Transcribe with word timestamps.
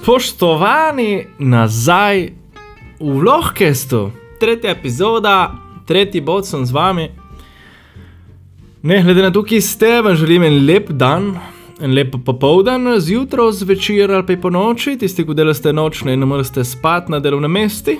Spoštovani, 0.00 1.26
nazaj 1.38 2.32
v 3.00 3.20
Vlohkestu, 3.20 4.08
tretja 4.40 4.72
epizoda, 4.72 5.52
tretji 5.84 6.22
bod 6.24 6.48
sem 6.48 6.64
z 6.64 6.72
vami. 6.72 7.10
Ne 8.82 9.02
glede 9.04 9.20
na 9.20 9.28
to, 9.28 9.42
ki 9.44 9.60
ste, 9.60 10.00
vam 10.00 10.16
želim 10.16 10.46
en 10.48 10.56
lep 10.64 10.88
dan, 10.96 11.34
en 11.84 11.92
lep 11.92 12.16
popoldan, 12.24 12.94
zjutraj, 12.96 13.52
zvečer 13.60 14.08
ali 14.08 14.24
pa 14.24 14.38
po 14.40 14.50
noči, 14.50 14.96
tisti, 14.96 15.20
ki 15.20 15.36
delate 15.36 15.72
nočne 15.72 16.16
in 16.16 16.24
ne 16.24 16.30
morete 16.30 16.64
spati 16.64 17.12
na 17.12 17.20
delovnem 17.20 17.52
mestu. 17.52 17.98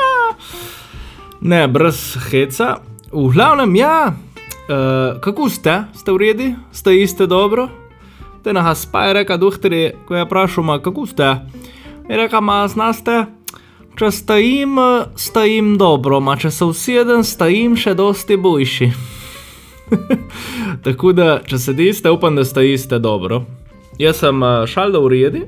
ne, 1.52 1.60
brez 1.68 2.16
heca. 2.30 2.78
V 3.12 3.28
glavnem, 3.28 3.76
ja, 3.76 4.16
uh, 4.16 5.20
kako 5.20 5.52
ste, 5.52 5.82
ste 5.92 6.08
v 6.08 6.24
redu, 6.24 6.50
ste 6.72 6.96
iste 7.04 7.28
dobro? 7.28 7.68
Te 8.42 8.52
na 8.52 8.62
haspa 8.62 9.04
je 9.04 9.12
rekel, 9.12 9.38
doktor, 9.38 9.74
ko 10.08 10.16
je 10.16 10.24
vprašal, 10.24 10.64
ma, 10.64 10.78
kako 10.80 11.06
ste. 11.06 11.34
Je 12.08 12.16
rekel, 12.16 12.40
ma, 12.40 12.62
znaste, 12.68 13.26
če 14.00 14.08
stojim, 14.10 14.78
stojim 15.16 15.74
dobro, 15.78 16.22
ma 16.24 16.38
če 16.40 16.50
se 16.50 16.64
usedem, 16.64 17.20
stojim 17.24 17.76
še 17.76 17.92
dosti 17.94 18.38
boljši. 18.40 18.88
Tako 20.86 21.12
da, 21.12 21.34
če 21.44 21.58
sedite, 21.60 22.08
upam, 22.08 22.38
da 22.38 22.46
stojite 22.48 22.98
dobro. 22.98 23.42
Jaz 24.00 24.22
sem 24.24 24.40
šaldo 24.72 25.02
v 25.04 25.10
redu, 25.12 25.42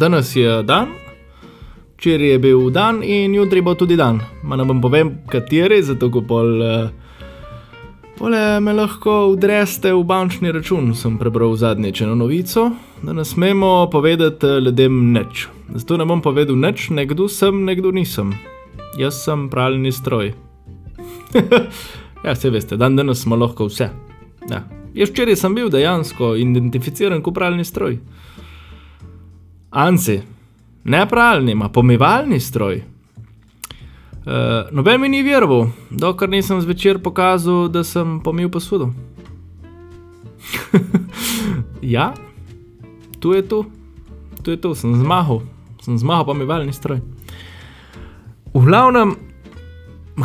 danes 0.00 0.32
je 0.32 0.62
dan, 0.64 0.94
včeraj 1.98 2.32
je 2.32 2.38
bil 2.40 2.70
dan 2.72 3.02
in 3.04 3.36
jutri 3.36 3.60
bo 3.60 3.76
tudi 3.76 4.00
dan. 4.00 4.22
Ma 4.42 4.56
ne 4.56 4.64
bom 4.64 4.80
povem, 4.80 5.18
kateri, 5.28 5.82
zato 5.84 6.08
ko 6.08 6.24
pol. 6.24 6.56
Uh, 6.64 7.07
Pole 8.18 8.60
me 8.60 8.72
lahko 8.72 9.26
udreste 9.30 9.92
v 9.94 10.02
bančni 10.02 10.50
račun, 10.52 10.90
sem 10.94 11.18
prebral 11.18 11.52
zadnjič 11.54 12.00
eno 12.02 12.16
novico, 12.18 12.70
da 13.02 13.12
ne 13.12 13.24
smemo 13.24 13.86
povedati 13.92 14.46
ljudem 14.46 15.12
nič. 15.12 15.46
Zato 15.74 15.96
ne 15.96 16.04
bom 16.04 16.22
povedal 16.22 16.56
nič, 16.58 16.88
nekdo 16.90 17.28
sem, 17.28 17.62
nekdo 17.64 17.92
nisem. 17.94 18.34
Jaz 18.98 19.22
sem 19.22 19.46
pravilni 19.50 19.92
stroj. 19.92 20.32
ja, 22.26 22.34
se 22.34 22.50
veste, 22.50 22.76
dan 22.76 22.96
danes 22.96 23.22
smo 23.22 23.36
lahko 23.36 23.68
vse. 23.70 23.90
Ja. 24.50 24.64
Jaz 24.94 25.14
včeraj 25.14 25.36
sem 25.36 25.54
bil 25.54 25.70
dejansko 25.70 26.34
identificiran 26.34 27.22
kot 27.22 27.38
pravilni 27.38 27.64
stroj. 27.64 28.00
Anci, 29.70 30.18
ne 30.84 31.06
pravilni, 31.06 31.54
ma 31.54 31.70
pomivalni 31.70 32.40
stroj. 32.40 32.82
Uh, 34.28 34.34
Noben 34.72 35.00
mi 35.00 35.08
ni 35.08 35.22
verjel, 35.24 35.70
dokler 35.88 36.28
nisem 36.28 36.60
zvečer 36.60 36.98
pokazal, 37.00 37.70
da 37.72 37.80
sem 37.80 38.18
pomil 38.20 38.50
posodo. 38.52 38.90
ja, 41.96 42.12
tu 43.20 43.32
je 43.32 43.40
tu, 43.48 43.64
tu 44.44 44.52
je 44.52 44.60
tu, 44.60 44.74
sem 44.76 44.92
zmahal, 45.00 45.40
sem 45.80 45.96
zmahal 45.96 46.28
pomivalni 46.28 46.76
stroj. 46.76 47.00
V 48.52 48.66
glavnem, 48.68 49.16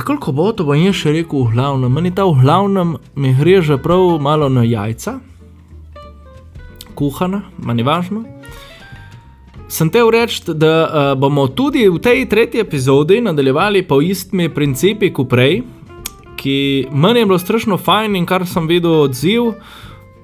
koliko 0.04 0.36
bo 0.36 0.52
to, 0.52 0.68
bo 0.68 0.76
jaz 0.76 1.00
še 1.00 1.16
rekel, 1.16 1.48
v 1.48 1.56
glavnem, 1.56 1.88
meni 1.88 2.12
ta 2.12 2.28
v 2.28 2.44
glavnem 2.44 2.98
mi 3.16 3.31
gre 3.40 3.62
že 3.64 3.80
prav 3.80 4.20
malo 4.20 4.52
na 4.52 4.68
jajca, 4.68 5.22
kuhana, 6.92 7.46
manj 7.56 7.88
važno 7.88 8.28
sem 9.73 9.89
te 9.89 10.02
reči, 10.11 10.53
da 10.53 10.73
uh, 10.85 11.19
bomo 11.19 11.47
tudi 11.47 11.88
v 11.89 11.97
tej 11.97 12.27
tretji 12.29 12.61
epizodi 12.61 13.21
nadaljevali 13.21 13.81
po 13.88 14.02
istimi 14.02 14.49
principi 14.53 15.09
kot 15.13 15.29
prej, 15.29 15.63
ki 16.38 16.88
meni 16.91 17.23
je 17.23 17.25
bilo 17.25 17.39
strašno 17.39 17.77
fajn 17.77 18.16
in 18.19 18.27
kar 18.29 18.45
sem 18.47 18.67
videl 18.69 19.07
odziv, 19.07 19.53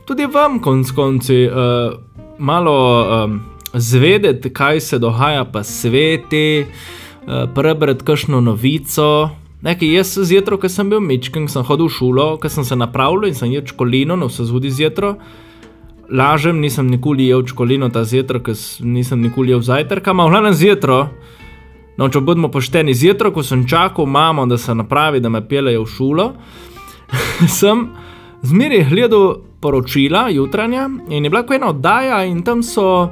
tudi 0.05 0.27
vam, 0.29 0.59
konc 0.61 0.91
konci, 0.93 1.47
uh, 1.47 1.97
malo 2.37 2.77
um, 3.01 3.41
zvedeti, 3.73 4.53
kaj 4.53 4.79
se 4.85 5.01
dogaja 5.01 5.45
pa 5.49 5.63
sveti, 5.63 6.65
uh, 6.65 7.49
prebrati 7.55 8.05
kakšno 8.05 8.41
novico. 8.41 9.29
Nekaj, 9.65 9.93
jaz 9.97 10.13
zjutraj, 10.29 10.61
ko 10.61 10.69
sem 10.69 10.89
bil 10.89 11.01
mečken, 11.03 11.49
sem 11.49 11.65
hodil 11.65 11.89
v 11.89 11.97
šolo, 11.97 12.31
ko 12.39 12.49
sem 12.49 12.63
se 12.63 12.77
napravil 12.77 13.27
in 13.27 13.35
sem 13.35 13.49
jedel 13.51 13.73
čokolino, 13.73 14.15
no 14.15 14.29
vse 14.29 14.45
zvodi 14.47 14.71
zjutraj 14.71 15.17
lažem, 16.11 16.59
nisem 16.59 16.87
nikoli 16.87 17.27
jedel 17.27 17.45
čokolino 17.47 17.89
ta 17.89 18.03
zjutraj, 18.03 18.43
ker 18.43 18.55
nisem 18.79 19.21
nikoli 19.21 19.53
jedel 19.53 19.61
zajtrka, 19.61 20.11
ampak 20.11 20.31
glavno 20.31 20.53
zjutraj. 20.53 21.05
No, 21.99 22.07
če 22.07 22.21
bodimo 22.23 22.47
pošteni, 22.47 22.93
zjutraj, 22.95 23.33
ko 23.35 23.43
sem 23.43 23.65
čakal 23.67 24.07
mamo, 24.07 24.45
da 24.47 24.57
se 24.57 24.75
napravi, 24.75 25.19
da 25.19 25.29
me 25.29 25.41
pelejo 25.47 25.83
v 25.83 25.91
šolo, 25.91 26.27
sem 27.59 27.89
zmeraj 28.41 28.85
gledal 28.89 29.25
poročila 29.59 30.29
jutranja 30.31 30.89
in 31.09 31.23
je 31.23 31.29
bila 31.29 31.43
kot 31.43 31.57
ena 31.57 31.73
oddaja 31.73 32.23
in 32.25 32.43
tam 32.43 32.63
so, 32.63 33.09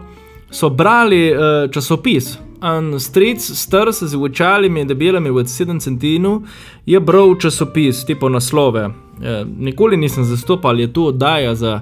so 0.52 0.70
brali 0.70 1.32
uh, 1.32 1.72
časopis. 1.72 2.38
En 2.64 3.00
stric, 3.00 3.44
star 3.54 3.92
se 3.94 4.08
z 4.08 4.18
očalimi, 4.18 4.86
debelimi 4.86 5.30
v 5.30 5.44
7 5.46 5.78
centimetrov, 5.80 6.48
je 6.86 7.00
bral 7.00 7.36
časopis, 7.38 8.06
tipo 8.06 8.30
naslove. 8.30 8.88
E, 9.22 9.44
nikoli 9.46 9.98
nisem 9.98 10.24
zastopal, 10.26 10.80
je 10.80 10.88
tu 10.94 11.06
oddaja 11.06 11.54
za 11.56 11.82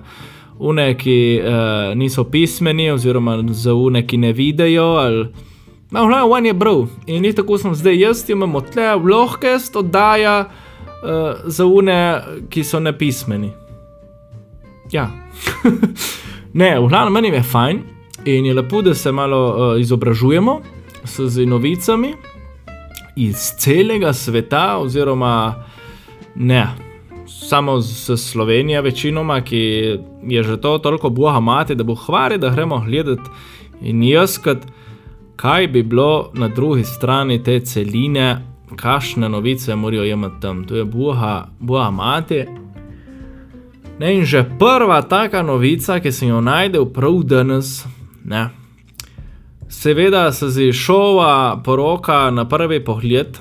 une, 0.60 0.94
ki 0.98 1.42
uh, 1.42 1.98
niso 1.98 2.24
pismeni, 2.24 2.92
oziroma 2.92 3.44
za 3.50 3.74
une, 3.74 4.08
ki 4.08 4.18
ne 4.18 4.34
vidijo. 4.34 4.88
No, 5.92 6.08
glavno, 6.08 6.30
on 6.32 6.46
je 6.46 6.54
bral. 6.54 6.86
In 7.08 7.22
ni 7.22 7.34
tako 7.34 7.58
sem 7.58 7.76
zdaj 7.76 8.00
jaz, 8.00 8.30
imamo 8.30 8.62
tle 8.62 8.96
vlohkest 9.00 9.76
oddaja 9.76 10.40
uh, 10.46 11.44
za 11.46 11.66
une, 11.66 12.22
ki 12.50 12.64
so 12.64 12.80
nepismeni. 12.80 13.52
Ja. 14.92 15.10
ne, 16.60 16.80
v 16.80 16.88
glavnem, 16.88 17.14
meni 17.14 17.34
je 17.34 17.44
fajn 17.44 17.84
in 18.26 18.46
je 18.46 18.54
lepo, 18.54 18.82
da 18.82 18.94
se 18.96 19.12
malo 19.12 19.42
uh, 19.50 19.82
izobražujemo 19.82 20.62
s, 21.04 21.20
z 21.20 21.46
novicami 21.46 22.14
iz 23.16 23.52
celega 23.60 24.14
sveta, 24.14 24.78
oziroma 24.78 25.64
ne 26.36 26.85
samo 27.40 27.82
z 27.82 28.18
Slovenije, 28.18 28.82
večinoma, 28.82 29.42
ki 29.42 29.58
je 30.24 30.44
že 30.44 30.62
to 30.62 30.78
toliko 30.78 31.10
boga 31.10 31.40
mati, 31.40 31.76
da 31.76 31.84
bo 31.84 31.96
hvari, 31.96 32.38
da 32.38 32.50
gremo 32.50 32.80
gledati 32.80 33.30
in 33.82 34.04
jaz, 34.04 34.38
kot 34.38 34.58
kaj 35.36 35.68
bi 35.68 35.84
bilo 35.84 36.32
na 36.34 36.48
drugi 36.48 36.84
strani 36.84 37.44
te 37.44 37.60
celine, 37.60 38.42
kakšne 38.76 39.30
novice 39.30 39.76
morajo 39.76 40.06
imeti 40.06 40.42
tam. 40.42 40.64
To 40.64 40.76
je 40.76 40.86
boga, 40.86 41.48
boga 41.60 41.92
mati. 41.92 42.46
Ne, 44.00 44.16
in 44.16 44.26
že 44.26 44.46
prva 44.60 45.02
taka 45.02 45.42
novica, 45.42 46.00
ki 46.00 46.12
sem 46.12 46.30
jo 46.30 46.42
najdel 46.42 46.86
prav 46.86 47.24
danes, 47.24 47.86
ne. 48.24 48.50
Seveda 49.70 50.32
se 50.32 50.50
zdi 50.50 50.74
šova 50.74 51.62
poroka 51.64 52.32
na 52.32 52.48
prvi 52.48 52.84
pogled, 52.84 53.38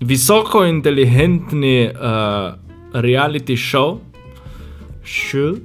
visoko 0.00 0.64
inteligentni 0.64 1.88
uh, 1.88 2.54
reality 2.92 3.56
show, 3.56 3.98
show. 5.04 5.56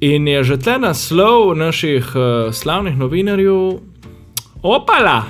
In 0.00 0.28
je 0.28 0.44
že 0.44 0.56
tle 0.56 0.78
naslov 0.78 1.56
naših 1.56 2.04
uh, 2.16 2.52
slavnih 2.52 2.96
novinarjev, 2.96 3.80
opala, 4.62 5.24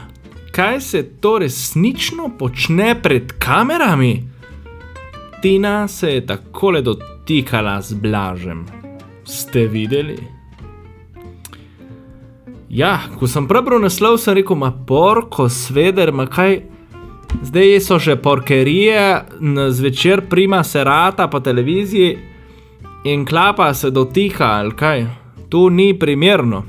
kaj 0.53 0.81
se 0.81 1.03
to 1.20 1.38
resnično 1.38 2.31
počne 2.38 2.94
pred 3.03 3.32
kamerami. 3.38 4.22
Tina 5.42 5.88
se 5.88 6.14
je 6.14 6.26
takole 6.26 6.82
dotikala 6.82 7.81
z 7.82 7.94
blažem. 7.94 8.66
Ste 9.25 9.66
videli? 9.66 10.19
Ja, 12.70 13.00
ko 13.19 13.26
sem 13.26 13.48
prebral 13.50 13.81
naslov, 13.82 14.20
sem 14.22 14.37
rekel, 14.38 14.54
ma 14.54 14.70
porko, 14.70 15.48
sveder, 15.50 16.12
ma 16.14 16.28
kaj. 16.31 16.69
Zdaj 17.42 17.80
so 17.80 17.98
že 17.98 18.16
porkerije, 18.16 19.24
zvečer 19.70 20.20
prima 20.28 20.64
se 20.64 20.84
rata 20.84 21.28
po 21.28 21.40
televiziji 21.40 22.19
in 23.05 23.26
klapa 23.26 23.75
se 23.75 23.90
dotika, 23.90 24.44
ali 24.44 24.70
kaj. 24.70 25.06
To 25.49 25.69
ni 25.70 25.99
primerno. 25.99 26.64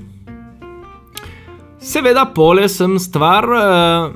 Seveda, 1.80 2.26
pole 2.36 2.70
sem 2.70 3.00
stvar, 3.00 3.46
uh, 3.50 4.14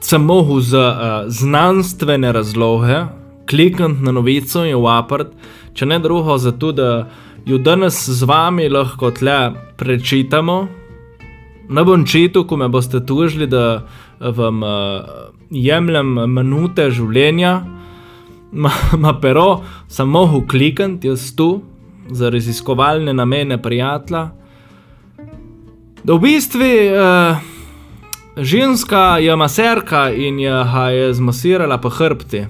sem 0.00 0.22
mogel 0.22 0.60
za 0.60 0.86
uh, 0.90 1.30
znanstvene 1.30 2.32
razloge 2.32 3.04
klikniti 3.50 4.02
na 4.02 4.12
novico 4.12 4.64
in 4.64 4.76
uprt, 4.76 5.34
če 5.74 5.86
ne 5.86 5.98
drugo, 5.98 6.38
zato 6.38 6.72
da 6.72 7.08
jo 7.46 7.58
danes 7.58 8.08
z 8.08 8.24
vami 8.24 8.68
lahko 8.68 9.10
tle 9.10 9.52
prečitamo. 9.76 10.56
Ne 11.68 11.84
bom 11.84 12.06
čital, 12.06 12.46
ko 12.46 12.56
me 12.56 12.68
boste 12.68 13.00
tužili, 13.06 13.46
da 13.46 13.82
vam. 14.30 14.62
Uh, 14.62 15.32
jemljem 15.52 16.14
minute 16.32 16.88
življenja, 16.90 17.60
ima 18.52 19.12
pero, 19.20 19.62
samo 19.88 20.24
uklikant, 20.38 21.04
jaz 21.04 21.30
tu 21.36 21.62
za 22.12 22.30
raziskovalne 22.32 23.12
namene, 23.14 23.60
prijatelja. 23.62 24.30
Da 26.02 26.16
v 26.16 26.20
bistvu 26.24 26.70
uh, 26.90 27.42
ženska 28.36 29.20
je 29.22 29.36
maserka 29.36 30.08
in 30.10 30.40
je, 30.42 30.56
je 30.96 31.12
zmasirala 31.14 31.78
po 31.78 31.92
hrbti. 31.92 32.46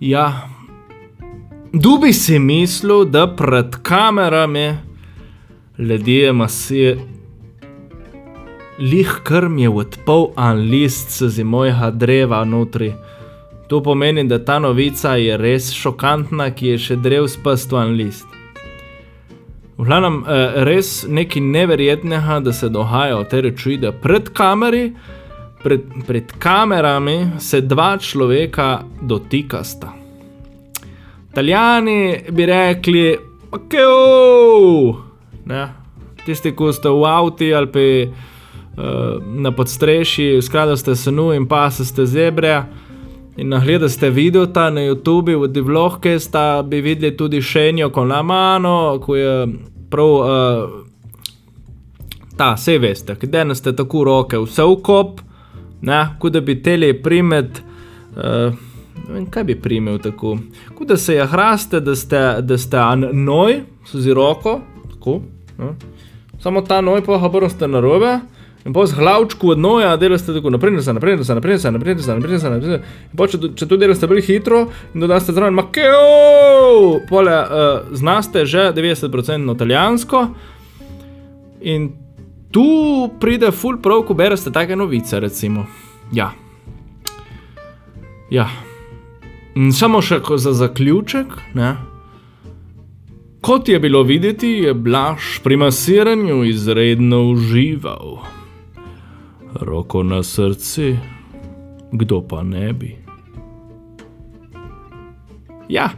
Ja, 0.00 0.26
Dubi 1.70 2.12
si 2.12 2.38
mislil, 2.42 3.04
da 3.04 3.28
pred 3.30 3.76
kamerami 3.82 4.74
ljudje 5.78 6.32
masije. 6.32 7.19
Lih 8.80 9.10
krm 9.22 9.58
je 9.58 9.68
odpol 9.68 10.30
en 10.38 10.56
list 10.56 11.22
z 11.22 11.44
mojega 11.44 11.90
dreva 11.90 12.44
notri. 12.44 12.94
To 13.68 13.82
pomeni, 13.82 14.24
da 14.24 14.38
ta 14.44 14.58
novica 14.58 15.16
je 15.20 15.36
res 15.36 15.68
šokantna, 15.76 16.46
ki 16.50 16.72
je 16.72 16.78
še 16.78 16.96
drev 16.96 17.28
spastovan 17.28 17.92
list. 17.98 18.24
V 19.76 19.84
glavnem, 19.84 20.24
eh, 20.24 20.64
res 20.64 21.04
nekaj 21.08 21.42
neverjetnega, 21.42 22.40
da 22.40 22.52
se 22.52 22.68
dogaja 22.68 23.20
v 23.20 23.24
tej 23.24 23.40
reči, 23.40 23.76
da 23.76 23.92
pred, 23.92 24.32
kameri, 24.32 24.94
pred, 25.62 25.84
pred 26.06 26.32
kamerami 26.38 27.38
se 27.38 27.60
dva 27.60 27.98
človeka 27.98 28.82
dotikasta. 29.02 29.92
Italijani 31.32 32.32
bi 32.32 32.46
rekli, 32.46 33.16
ok, 33.52 33.74
ne. 35.44 35.68
tisti, 36.24 36.56
ki 36.56 36.72
ste 36.72 36.88
v 36.88 37.04
avtu 37.04 37.54
ali 37.56 37.66
pa 37.66 38.29
na 39.24 39.52
podstrešji, 39.52 40.42
skratka 40.42 40.76
ste 40.76 40.96
senu 40.96 41.32
in 41.32 41.46
pa 41.48 41.70
ste 41.70 42.06
zebre. 42.06 42.62
In 43.36 43.48
nagleda 43.48 43.88
ste 43.88 44.10
video 44.10 44.46
ta 44.46 44.70
na 44.70 44.80
YouTubi, 44.80 45.34
v 45.34 45.48
Divlohke 45.48 46.18
sta 46.20 46.62
bi 46.62 46.80
videli 46.80 47.16
tudi 47.16 47.42
šenjo 47.42 47.90
con 47.90 48.08
la 48.08 48.22
mano, 48.22 48.98
ko 49.00 49.16
je 49.16 49.46
prav 49.90 50.10
uh, 50.10 50.70
ta, 52.36 52.54
vse 52.54 52.78
veste, 52.78 53.14
kdaj 53.14 53.54
ste 53.54 53.72
tako 53.76 54.04
roke, 54.04 54.38
vse 54.38 54.66
v 54.66 54.76
kop, 54.82 55.20
ne, 55.82 56.00
kot 56.18 56.32
da 56.32 56.40
bi 56.40 56.58
tele 56.62 56.92
primet. 57.02 57.62
Uh, 58.16 58.52
vem, 59.08 59.26
kaj 59.30 59.44
bi 59.44 59.56
primel 59.60 59.98
tako. 60.02 60.36
Kot 60.74 60.88
da 60.88 60.96
se 60.96 61.14
je 61.14 61.26
hraste, 61.26 61.80
da 61.80 61.96
ste, 61.96 62.20
da 62.42 62.58
ste 62.58 62.82
noj, 63.12 63.62
z 63.92 64.12
roko, 64.12 64.60
tako. 64.90 65.20
Ne? 65.58 65.72
Samo 66.40 66.60
ta 66.60 66.80
noj, 66.80 67.04
pa 67.06 67.30
pa 67.32 67.48
ste 67.48 67.68
na 67.68 67.80
robe. 67.80 68.18
In 68.64 68.72
pa 68.72 68.86
z 68.86 68.92
glavčku 68.94 69.50
od 69.50 69.58
noja, 69.58 69.96
delate 69.96 70.34
tako 70.34 70.50
naprej, 70.50 70.72
naprej, 70.72 70.92
naprej, 70.92 71.16
naprej, 71.24 71.58
naprej, 71.72 71.94
naprej, 71.96 72.38
naprej. 72.44 72.80
In 73.12 73.16
pa 73.16 73.26
če, 73.26 73.38
če 73.56 73.68
to 73.68 73.78
delate 73.80 74.08
bolj 74.10 74.20
hitro 74.26 74.66
in 74.92 75.00
dodaste 75.00 75.32
zraven, 75.32 75.56
makeo, 75.56 77.00
pole, 77.08 77.32
uh, 77.32 77.94
znaste 77.96 78.44
že 78.44 78.68
90% 78.76 79.54
italijansko. 79.54 80.26
In 81.60 81.92
tu 82.52 83.08
pride 83.20 83.48
full 83.52 83.80
prav, 83.80 84.04
ko 84.04 84.14
berete 84.14 84.52
take 84.52 84.76
novice, 84.76 85.20
recimo. 85.20 85.64
Ja. 86.12 86.32
Ja. 88.30 88.48
Samo 89.72 90.02
še 90.04 90.20
za 90.36 90.52
zaključek. 90.52 91.32
Ne? 91.54 91.76
Kot 93.40 93.68
je 93.68 93.80
bilo 93.80 94.02
videti, 94.04 94.52
je 94.66 94.74
Blaž 94.74 95.40
pri 95.40 95.56
masiranju 95.56 96.44
izredno 96.44 97.22
užival. 97.32 98.20
Roko 99.60 100.02
na 100.02 100.22
srce, 100.22 100.96
kdo 101.92 102.22
pa 102.28 102.42
ne 102.42 102.72
bi. 102.72 102.96
Ja, 105.68 105.90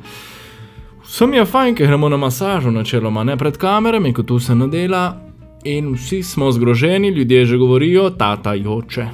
vsem 1.04 1.34
je 1.34 1.44
fajn, 1.44 1.74
ker 1.74 1.86
gremo 1.86 2.08
na 2.08 2.16
masažo, 2.16 2.70
načeloma 2.70 3.24
ne 3.24 3.36
pred 3.36 3.56
kamerami, 3.56 4.12
kot 4.12 4.26
tu 4.26 4.38
se 4.40 4.54
nadela, 4.54 5.16
in 5.64 5.94
vsi 5.94 6.22
smo 6.22 6.52
zgroženi, 6.52 7.08
ljudje 7.08 7.44
že 7.44 7.56
govorijo, 7.56 8.10
tata 8.10 8.54
joče. 8.54 9.06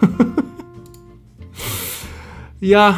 ja. 2.60 2.94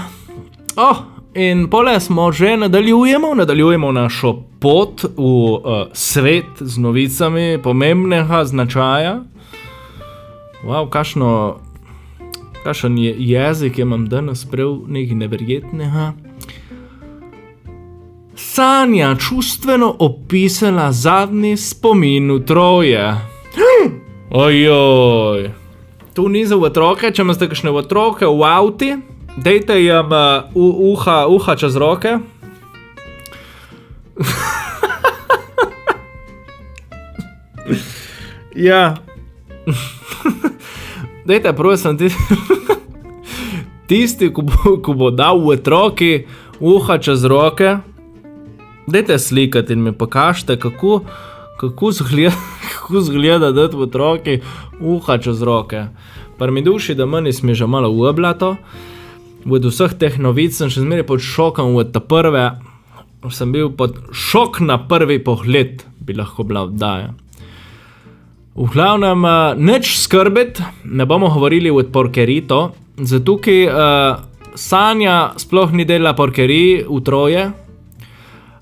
Oh, 0.77 0.97
in 1.35 1.71
pole 1.71 2.01
smo 2.01 2.33
že 2.33 2.57
nadaljujemo, 2.57 3.35
nadaljujemo 3.35 3.93
našo 3.93 4.43
pot 4.61 5.05
v 5.05 5.21
uh, 5.21 5.61
svet 5.93 6.61
z 6.61 6.79
novicami 6.79 7.59
pomembnega 7.63 8.45
značaja. 8.45 9.21
Wow, 10.65 10.89
kašno, 10.89 11.57
kašen 12.65 12.99
je 12.99 13.15
jezik 13.19 13.79
imam 13.79 14.09
danes, 14.09 14.45
prav 14.51 14.79
nekaj 14.89 15.15
neverjetnega. 15.15 16.13
Sanja 18.37 19.17
čustveno 19.17 19.97
opisala 19.99 20.93
zadnji 20.93 21.57
spomin 21.57 22.33
v 22.33 22.45
troje. 22.45 23.15
Ojoj, 24.31 25.51
tu 26.15 26.29
ni 26.29 26.47
za 26.47 26.57
otroke, 26.57 27.13
če 27.13 27.23
imate 27.23 27.49
kakšne 27.49 27.71
otroke 27.71 28.27
v 28.27 28.43
avtu. 28.49 28.97
Dajte 29.37 29.77
jim 29.83 30.13
uh, 30.13 30.45
uha, 30.55 31.27
uha 31.29 31.57
čez 31.61 31.77
roke. 31.77 32.19
ja. 38.71 38.97
Dajte, 41.29 41.53
prosim, 41.57 41.99
tisti, 41.99 42.37
tisti 43.89 44.31
ko, 44.33 44.43
bo, 44.43 44.77
ko 44.83 44.93
bo 44.93 45.11
dal 45.11 45.41
v 45.41 45.57
otroki 45.57 46.13
uha 46.61 46.99
čez 46.99 47.25
roke. 47.25 47.79
Dajte 48.87 49.19
slikati 49.19 49.73
in 49.73 49.83
mi 49.83 49.93
pokažite, 49.93 50.59
kako, 50.61 51.01
kako 51.61 51.93
zgleda, 51.93 52.37
kako 52.73 53.01
zgleda 53.01 53.53
da 53.53 53.69
v 53.73 53.87
otroki 53.89 54.41
uha 54.81 55.19
čez 55.19 55.43
roke. 55.43 55.87
Pa 56.39 56.51
mi 56.51 56.63
duši, 56.63 56.95
da 56.95 57.07
meni 57.07 57.33
smo 57.33 57.55
že 57.55 57.67
malo 57.67 57.91
uoblato 57.91 58.57
od 59.51 59.65
vseh 59.65 59.93
teh 60.01 60.17
novic 60.19 60.57
sem 60.57 60.71
še 60.73 60.85
zmeraj 60.85 61.07
pod 61.09 61.21
šokom, 61.21 61.77
od 61.77 61.93
te 61.93 62.01
prve, 62.01 62.45
sem 63.33 63.53
bil 63.53 63.71
pod 63.77 63.99
šok 64.13 64.61
na 64.65 64.79
prvi 64.89 65.19
pogled, 65.25 65.85
bi 66.01 66.17
lahko 66.17 66.45
bila 66.49 66.65
oddaja. 66.69 67.13
V 68.55 68.69
glavnem, 68.71 69.25
uh, 69.25 69.57
neč 69.59 69.97
skrbeti, 69.99 70.63
ne 70.85 71.07
bomo 71.07 71.27
govorili 71.29 71.71
o 71.71 71.83
porkerito, 71.93 72.71
zato 72.97 73.35
ker 73.43 73.67
uh, 73.67 74.21
Sanja 74.55 75.33
sploh 75.37 75.73
ni 75.75 75.83
dela 75.85 76.13
porkeri 76.15 76.85
v 76.87 77.01
troje, 77.03 77.49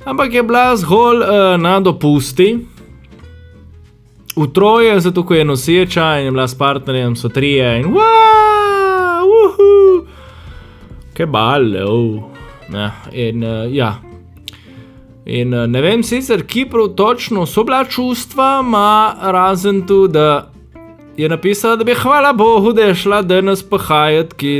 ampak 0.09 0.33
je 0.33 0.43
bila 0.43 0.73
zgolj 0.81 1.21
uh, 1.21 1.57
na 1.61 1.77
dopusti. 1.81 2.55
V 4.33 4.47
troje, 4.57 4.97
zato 5.05 5.27
ker 5.29 5.43
je 5.43 5.45
noseča 5.45 6.07
in 6.21 6.31
je 6.31 6.33
bila 6.33 6.49
s 6.49 6.57
partnerjem, 6.57 7.13
so 7.13 7.29
trije 7.29 7.83
in 7.83 7.93
wow, 7.93 9.29
uhu 9.29 10.07
ke 11.13 11.29
bale, 11.29 11.85
oh. 11.85 12.33
ne, 12.73 12.89
in 13.13 13.45
uh, 13.45 13.69
ja. 13.69 14.12
In 15.27 15.55
uh, 15.55 15.67
ne 15.71 15.83
vem 15.83 16.03
sicer, 16.03 16.43
ki 16.47 16.67
prav 16.71 16.95
točno 16.99 17.47
so 17.47 17.65
bila 17.65 17.85
čustva, 17.85 18.63
ma 18.63 19.15
razen 19.23 19.85
tu, 19.87 20.07
da 20.09 20.51
je 21.17 21.29
napisala, 21.29 21.77
da 21.77 21.85
bi 21.85 21.95
hvala 21.95 22.33
Bogu, 22.33 22.73
da 22.73 22.89
je 22.91 22.95
šla 22.95 23.23
danes 23.23 23.63
pahajati, 23.63 24.35
ki 24.37 24.55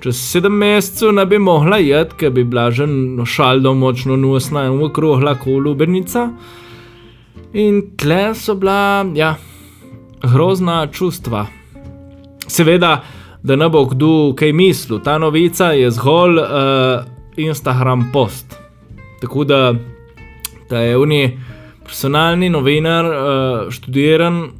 čez 0.00 0.20
sedem 0.20 0.56
mesecev 0.56 1.12
ne 1.12 1.26
bi 1.26 1.38
mogla 1.38 1.76
jeti, 1.76 2.16
ker 2.20 2.30
bi 2.30 2.44
bila 2.44 2.70
že 2.70 2.86
šaldo 3.26 3.74
močno 3.74 4.16
nosna 4.16 4.66
in 4.66 4.80
ukrohla 4.82 5.34
kolubenica. 5.38 6.30
In 7.52 7.82
tle 7.96 8.34
so 8.34 8.54
bila, 8.54 9.04
ja, 9.14 9.34
grozna 10.22 10.86
čustva. 10.86 11.46
Seveda, 12.46 13.02
da 13.42 13.56
ne 13.56 13.68
bo 13.68 13.84
kdo 13.84 14.32
kaj 14.36 14.52
mislil. 14.52 15.00
Ta 15.04 15.18
novica 15.18 15.72
je 15.76 15.90
zgolj 15.90 16.38
uh, 16.40 17.04
Instagram 17.36 18.10
post. 18.12 18.63
Tako 19.24 19.44
da, 19.44 19.74
da 20.70 20.78
je 20.78 20.96
oni 20.96 21.38
personalni 21.84 22.50
novinar, 22.50 23.04
uh, 23.04 23.70
študiran, 23.70 24.50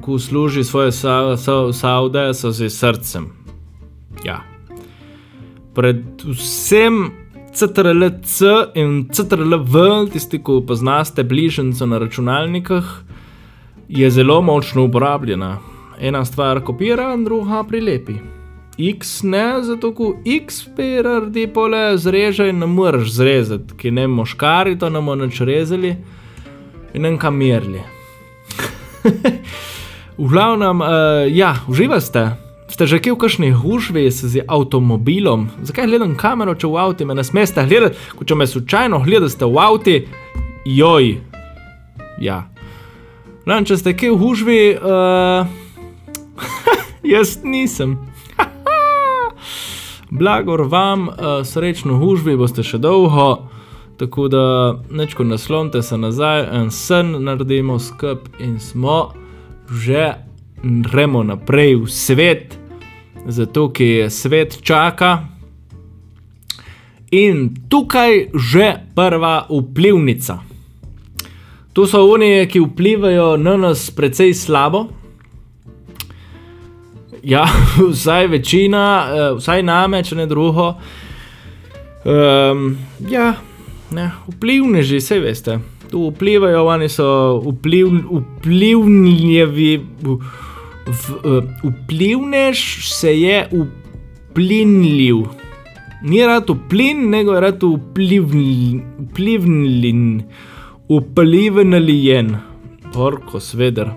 ko 0.00 0.18
služi 0.18 0.64
svoje 0.64 0.92
saude 0.92 1.36
sa, 2.34 2.52
sa, 2.52 2.68
s 2.68 2.78
srcem. 2.78 3.28
Ja. 4.24 4.40
Predvsem 5.74 7.10
CTRL-C 7.54 8.46
in 8.74 9.06
CTRL-V, 9.12 9.84
tisti, 10.12 10.42
ki 10.42 10.58
poznate 10.66 11.22
bližnjico 11.22 11.86
na 11.86 11.98
računalnikih, 11.98 12.90
je 13.88 14.10
zelo 14.10 14.40
močno 14.42 14.84
uporabljena 14.84 15.58
ena 16.00 16.24
stvar 16.24 16.64
kopira, 16.64 17.16
druga 17.16 17.62
prilepi. 17.68 18.18
X 18.78 19.22
ne, 19.22 19.62
zato 19.62 19.90
ko 19.94 20.16
X 20.24 20.68
pirardi 20.76 21.48
pole 21.50 21.98
zreže 21.98 22.48
in 22.48 22.58
ne 22.58 22.66
moreš 22.66 23.10
zrezati, 23.10 23.74
ki 23.76 23.90
ne 23.90 24.06
moškari 24.06 24.78
to 24.78 24.90
ne 24.90 25.00
bomo 25.02 25.14
nič 25.18 25.40
rezali 25.40 25.96
in 26.94 27.02
ne 27.02 27.16
kamerli. 27.18 27.82
v 30.18 30.28
glavnem, 30.30 30.80
uh, 30.80 30.88
ja, 31.26 31.56
uživate. 31.68 32.30
Ste 32.68 32.86
že 32.86 33.00
kje 33.02 33.16
v 33.16 33.18
kakšni 33.18 33.50
hužvi 33.50 34.10
z 34.14 34.44
avtomobilom? 34.46 35.48
Zakaj 35.66 35.88
gledam 35.90 36.14
kamero, 36.14 36.54
če 36.54 36.70
v 36.70 36.78
avtu 36.78 37.06
me 37.08 37.18
ne 37.18 37.24
smete 37.26 37.66
gledati, 37.66 37.98
ko 38.14 38.22
če 38.22 38.34
me 38.38 38.46
slučajno 38.46 39.02
gledate 39.02 39.42
v 39.42 39.58
avtu, 39.58 39.96
joj. 40.62 41.18
Ja. 42.22 42.46
Gledam, 43.42 43.66
če 43.66 43.74
ste 43.80 43.96
kje 43.98 44.14
v 44.14 44.20
hužvi. 44.22 44.60
Uh, 44.78 45.50
Jaz 47.14 47.40
nisem. 47.42 48.07
Blagor 50.10 50.62
vam, 50.68 51.08
uh, 51.08 51.14
srečno 51.44 51.98
hužbi, 51.98 52.36
boste 52.36 52.62
še 52.62 52.78
dolgo. 52.78 53.48
Tako 53.98 54.28
da, 54.28 54.42
nečko 54.90 55.24
naslonite 55.24 55.82
se 55.82 55.98
nazaj, 55.98 56.44
en 56.54 56.70
sen 56.70 57.16
naredimo 57.24 57.78
skup 57.78 58.28
in 58.38 58.60
smo 58.60 59.12
že 59.68 60.14
gremo 60.62 61.22
naprej 61.22 61.74
v 61.74 61.90
svet, 61.90 62.58
zato 63.26 63.68
ki 63.68 63.84
je 63.84 64.10
svet 64.10 64.58
čaka. 64.62 65.28
In 67.10 67.50
tukaj 67.68 68.30
že 68.34 68.74
prva 68.94 69.46
vplivnica. 69.50 70.38
To 71.72 71.86
so 71.86 72.06
oni, 72.10 72.46
ki 72.46 72.60
vplivajo 72.60 73.36
na 73.36 73.56
nas 73.56 73.90
precej 73.90 74.34
slabo. 74.34 74.88
Ja, 77.28 77.44
vsaj 77.92 78.26
večina, 78.26 79.08
eh, 79.12 79.34
vsaj 79.36 79.62
name, 79.62 80.00
če 80.04 80.16
ne 80.16 80.26
drugo. 80.26 80.70
Um, 82.08 82.78
ja, 83.10 83.34
ne, 83.92 84.06
vplivneži, 84.32 84.96
vse 85.02 85.18
veste. 85.20 85.58
Tu 85.90 86.06
vplivajo, 86.14 86.64
oni 86.64 86.88
so 86.88 87.36
vpliv, 87.44 87.92
vplivnjevi. 88.08 89.72
Vplivnež 91.64 92.64
se 92.88 93.12
je 93.20 93.44
vplinljiv. 93.52 95.16
Ni 96.08 96.24
rad 96.24 96.48
vplin, 96.48 97.10
nego 97.10 97.34
je 97.34 97.40
rad 97.44 97.62
vplivnjen, 97.62 98.82
vplivnjen, 100.88 102.36
porko 102.94 103.40
sveder. 103.40 103.90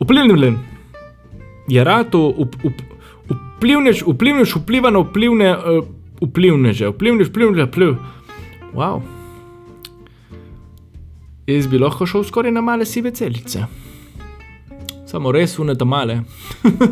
Vplivnjen. 0.00 0.71
Je 1.68 1.84
rad 1.84 2.14
vplivnež, 3.62 4.02
vplivnež, 4.02 4.56
vpliva 4.56 4.90
na 4.90 4.98
vplivne, 5.06 5.54
uh, 5.54 5.86
vplivneže, 6.18 6.90
vplivnež, 6.90 7.30
vplivnež, 7.30 7.70
vpliv. 7.70 7.96
Wow. 8.74 9.02
Jaz 11.46 11.66
bi 11.66 11.78
lahko 11.78 12.06
šel 12.06 12.24
skoraj 12.24 12.52
na 12.52 12.60
male 12.60 12.86
sive 12.86 13.14
celice. 13.14 13.66
Samo 15.06 15.32
res 15.32 15.58
unete 15.58 15.84
male. 15.84 16.22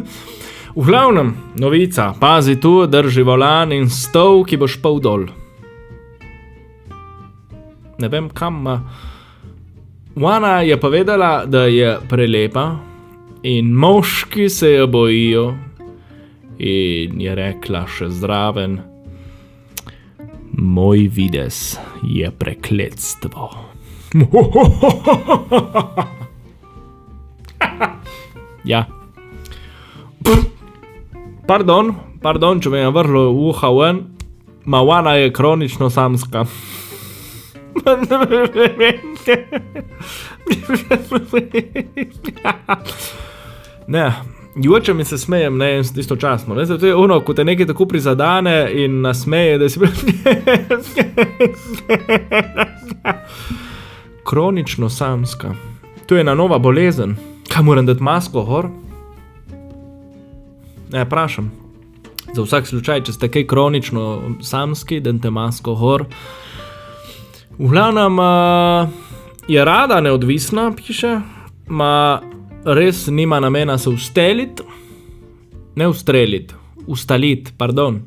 v 0.78 0.86
glavnem, 0.86 1.34
novica, 1.58 2.12
pazi 2.20 2.60
tu, 2.60 2.86
drži 2.86 3.26
volan 3.26 3.72
in 3.72 3.90
stol, 3.90 4.44
ki 4.46 4.60
boš 4.60 4.78
pol 4.82 5.00
dol. 5.02 5.26
Ne 7.98 8.08
vem 8.08 8.30
kam. 8.30 8.62
Wana 10.14 10.60
je 10.62 10.76
povedala, 10.80 11.46
da 11.46 11.66
je 11.66 11.98
prelepa 12.08 12.89
in 13.42 13.73
moški 13.73 14.49
se 14.49 14.73
jo 14.73 14.87
bojijo. 14.87 15.54
In 16.59 17.20
je 17.20 17.35
rekla 17.35 17.87
še 17.88 18.09
zraven, 18.12 18.80
moj 20.52 21.09
vides 21.09 21.78
je 22.04 22.30
prekletstvo. 22.30 23.50
ja. 28.73 28.87
Pardon, 31.49 31.94
pardon, 32.23 32.61
če 32.61 32.70
me 32.70 32.78
je 32.85 32.90
vrlo 32.92 33.32
uha 33.49 33.70
ven, 33.73 34.04
Mawana 34.68 35.16
je 35.16 35.32
kronično 35.32 35.90
samska. 35.90 36.44
ne, 43.87 44.12
joče 44.56 44.94
mi 44.94 45.04
se 45.04 45.18
smejem, 45.18 45.56
ne, 45.56 45.80
istočasno. 45.80 46.54
Ne, 46.54 46.66
to 46.66 46.87
je 46.87 46.94
ono, 46.94 47.20
ko 47.20 47.34
te 47.34 47.44
nekaj 47.44 47.66
tako 47.66 47.87
prizadene 47.87 48.70
in 48.72 49.00
nasmeje, 49.00 49.58
da 49.58 49.68
si. 49.68 49.80
kronično 54.30 54.88
samska. 54.90 55.54
To 56.06 56.14
je 56.14 56.20
ena 56.20 56.34
nova 56.34 56.58
bolezen. 56.58 57.16
Kaj 57.49 57.62
moram 57.62 57.87
dati 57.87 58.02
masko, 58.02 58.42
hor? 58.42 58.68
Ne, 60.92 61.04
vprašam. 61.04 61.52
Za 62.34 62.42
vsak 62.42 62.66
slučaj, 62.66 63.02
če 63.02 63.12
ste 63.12 63.28
kaj 63.28 63.46
kronično 63.46 64.20
samski, 64.42 65.00
da 65.00 65.12
te 65.18 65.30
masko 65.30 65.75
hor. 65.75 66.04
V 67.58 67.68
glavnem 67.68 68.18
uh, 68.18 68.88
je 69.49 69.64
rada 69.64 70.00
neodvisna, 70.00 70.70
piše, 70.76 71.20
ma 71.66 72.20
res 72.64 73.06
nima 73.06 73.40
namena 73.40 73.78
se 73.78 73.90
usteliti, 73.90 74.62
ne 75.76 75.88
ustreliti, 75.88 76.54
ustaliti, 76.86 77.52
pardon. 77.58 78.00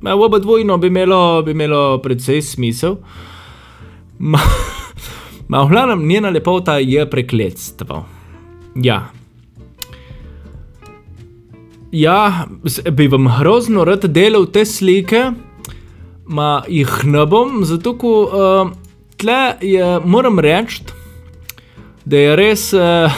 Ma 0.00 0.14
v 0.14 0.22
oba 0.22 0.38
dvojno 0.38 0.78
bi 0.78 0.86
imelo, 0.86 1.42
bi 1.42 1.50
imelo 1.50 1.98
predvsej 2.02 2.42
smisel. 2.42 2.96
Ma, 4.18 4.38
ma 5.48 5.64
v 5.64 5.72
glavnem 5.72 6.06
njena 6.08 6.30
lepota 6.30 6.78
je 6.78 7.04
prekletstvo. 7.10 8.04
Ja. 8.74 9.10
Ja, 11.92 12.46
bi 12.92 13.08
vam 13.08 13.26
grozno 13.40 13.84
rad 13.84 14.06
delal 14.06 14.46
te 14.46 14.64
slike, 14.64 15.32
ma 16.30 16.62
jih 16.68 17.00
ne 17.04 17.26
bom, 17.26 17.64
zato 17.66 17.96
ko 17.98 18.12
uh, 18.22 18.70
tle 19.18 19.40
je, 19.60 19.98
moram 20.04 20.38
reči, 20.38 20.84
da 22.06 22.16
je 22.16 22.36
res 22.38 22.70
uh, 22.78 23.10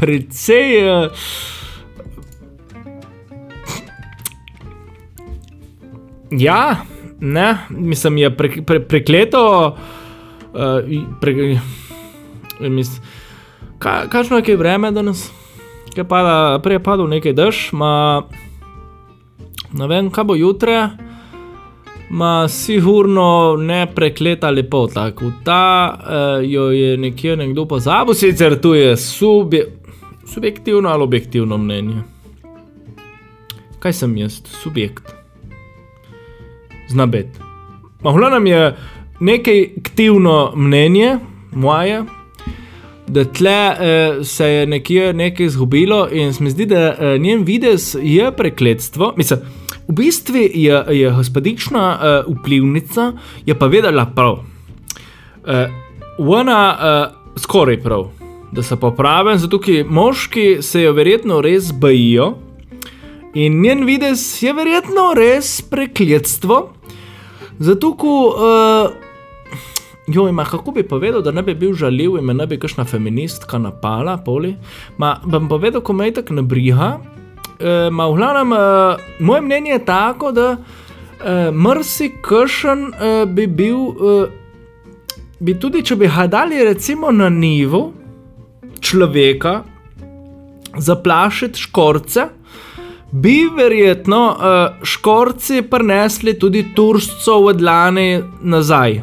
precej. 0.00 0.66
Uh, 0.84 1.10
ja, 6.30 6.76
ne, 7.20 7.58
mislim, 7.70 8.16
je 8.16 8.36
pre, 8.36 8.50
pre, 8.66 8.80
prekleto. 8.80 9.76
Uh, 10.52 11.18
pre, 11.20 11.58
mislim, 12.60 13.02
Kakšno 13.82 14.38
je 14.46 14.56
vreme 14.56 14.90
danes? 14.90 15.30
Kaj 15.94 16.04
pada, 16.08 16.60
prej 16.62 16.78
je 16.78 16.82
padal 16.82 17.08
nekaj 17.10 17.32
dež, 17.34 17.56
ma 17.74 18.22
ne 19.74 19.86
vem, 19.90 20.10
kaj 20.10 20.24
bo 20.24 20.36
jutra, 20.38 20.92
ma 22.10 22.46
sigurno 22.48 23.56
ne 23.58 23.86
prekleta 23.94 24.50
lepota. 24.50 25.10
Ta 25.44 25.64
eh, 25.90 26.46
jo 26.46 26.70
je 26.70 26.96
nekje 26.96 27.36
nekdo 27.36 27.66
pozabil, 27.66 28.14
sicer 28.14 28.60
tu 28.60 28.74
je 28.74 28.96
subje, 28.96 29.66
subjektivno 30.34 30.88
ali 30.88 31.02
objektivno 31.02 31.58
mnenje. 31.58 32.02
Kaj 33.78 33.92
sem 33.92 34.16
jaz, 34.16 34.40
subjekt? 34.62 35.12
Znabet. 36.88 37.26
Mahlo 38.02 38.30
nam 38.30 38.46
je 38.46 38.76
nekaj 39.20 39.68
aktivno 39.78 40.52
mnenje, 40.56 41.18
moje 41.52 42.04
da 43.06 43.24
tle 43.24 43.70
uh, 43.70 44.26
se 44.26 44.46
je 44.46 44.66
nekje 44.66 45.12
nekaj 45.12 45.46
izgubilo 45.46 46.08
in 46.12 46.32
se 46.32 46.42
mi 46.42 46.50
zdi, 46.50 46.66
da 46.66 46.94
uh, 46.94 47.20
njen 47.20 47.44
videz 47.44 47.96
je 48.02 48.32
prekletstvo. 48.32 49.12
Mislim, 49.16 49.40
v 49.88 49.92
bistvu 49.92 50.36
je, 50.36 50.84
je 50.90 51.10
gospodična 51.10 51.98
uh, 51.98 52.36
vplivnica, 52.38 53.12
je 53.46 53.58
pa 53.58 53.66
vedela 53.66 54.06
prav. 54.14 54.32
Uh, 54.32 54.38
ona 56.18 56.76
uh, 56.76 57.42
skoraj 57.42 57.80
prav, 57.82 58.08
da 58.52 58.62
se 58.62 58.76
popravim, 58.76 59.38
zato 59.38 59.58
ker 59.60 59.86
moški 59.88 60.62
se 60.62 60.82
jo 60.82 60.92
verjetno 60.92 61.40
res 61.40 61.72
bojijo. 61.72 62.34
In 63.34 63.62
njen 63.62 63.86
videz 63.88 64.42
je 64.42 64.52
verjetno 64.52 65.14
res 65.16 65.62
prekletstvo, 65.70 66.58
zato 67.58 67.94
ko 67.96 68.12
uh, 68.28 68.92
Jo, 70.06 70.26
ima, 70.28 70.44
kako 70.44 70.72
bi 70.74 70.82
povedal, 70.82 71.22
da 71.22 71.30
ne 71.30 71.42
bi 71.42 71.54
bil 71.54 71.74
žaljiv 71.78 72.16
in 72.18 72.24
me 72.24 72.34
ne 72.34 72.46
bi 72.46 72.58
kakšna 72.58 72.84
feministka 72.84 73.58
napala, 73.58 74.16
poli. 74.18 74.56
Ma, 74.98 75.14
bom 75.24 75.46
povedal, 75.48 75.80
ko 75.80 75.92
me 75.92 76.08
je 76.08 76.16
tako 76.16 76.34
ne 76.34 76.42
briga. 76.42 76.88
E, 77.60 77.90
ma, 77.90 78.08
v 78.10 78.16
glavnem, 78.18 78.52
e, 78.52 79.22
moje 79.22 79.40
mnenje 79.40 79.70
je 79.70 79.84
tako, 79.86 80.32
da 80.32 80.56
e, 80.56 81.50
mrsi 81.54 82.10
kršen 82.22 82.82
e, 82.90 83.12
bi 83.30 83.46
bil, 83.46 83.78
e, 83.94 84.26
bi 85.38 85.54
tudi 85.54 85.84
če 85.86 85.96
bi 85.96 86.10
ga 86.10 86.26
dali 86.26 86.64
recimo 86.66 87.14
na 87.14 87.30
nivo 87.30 87.92
človeka, 88.82 89.62
zaplašiti 90.78 91.60
škorce. 91.60 92.26
Bi 93.12 93.42
verjetno 93.56 94.20
uh, 94.32 94.84
škorci 94.88 95.62
prinesli 95.70 96.38
tudi 96.38 96.64
turščov 96.74 97.50
od 97.52 97.60
lani 97.60 98.22
nazaj 98.40 99.02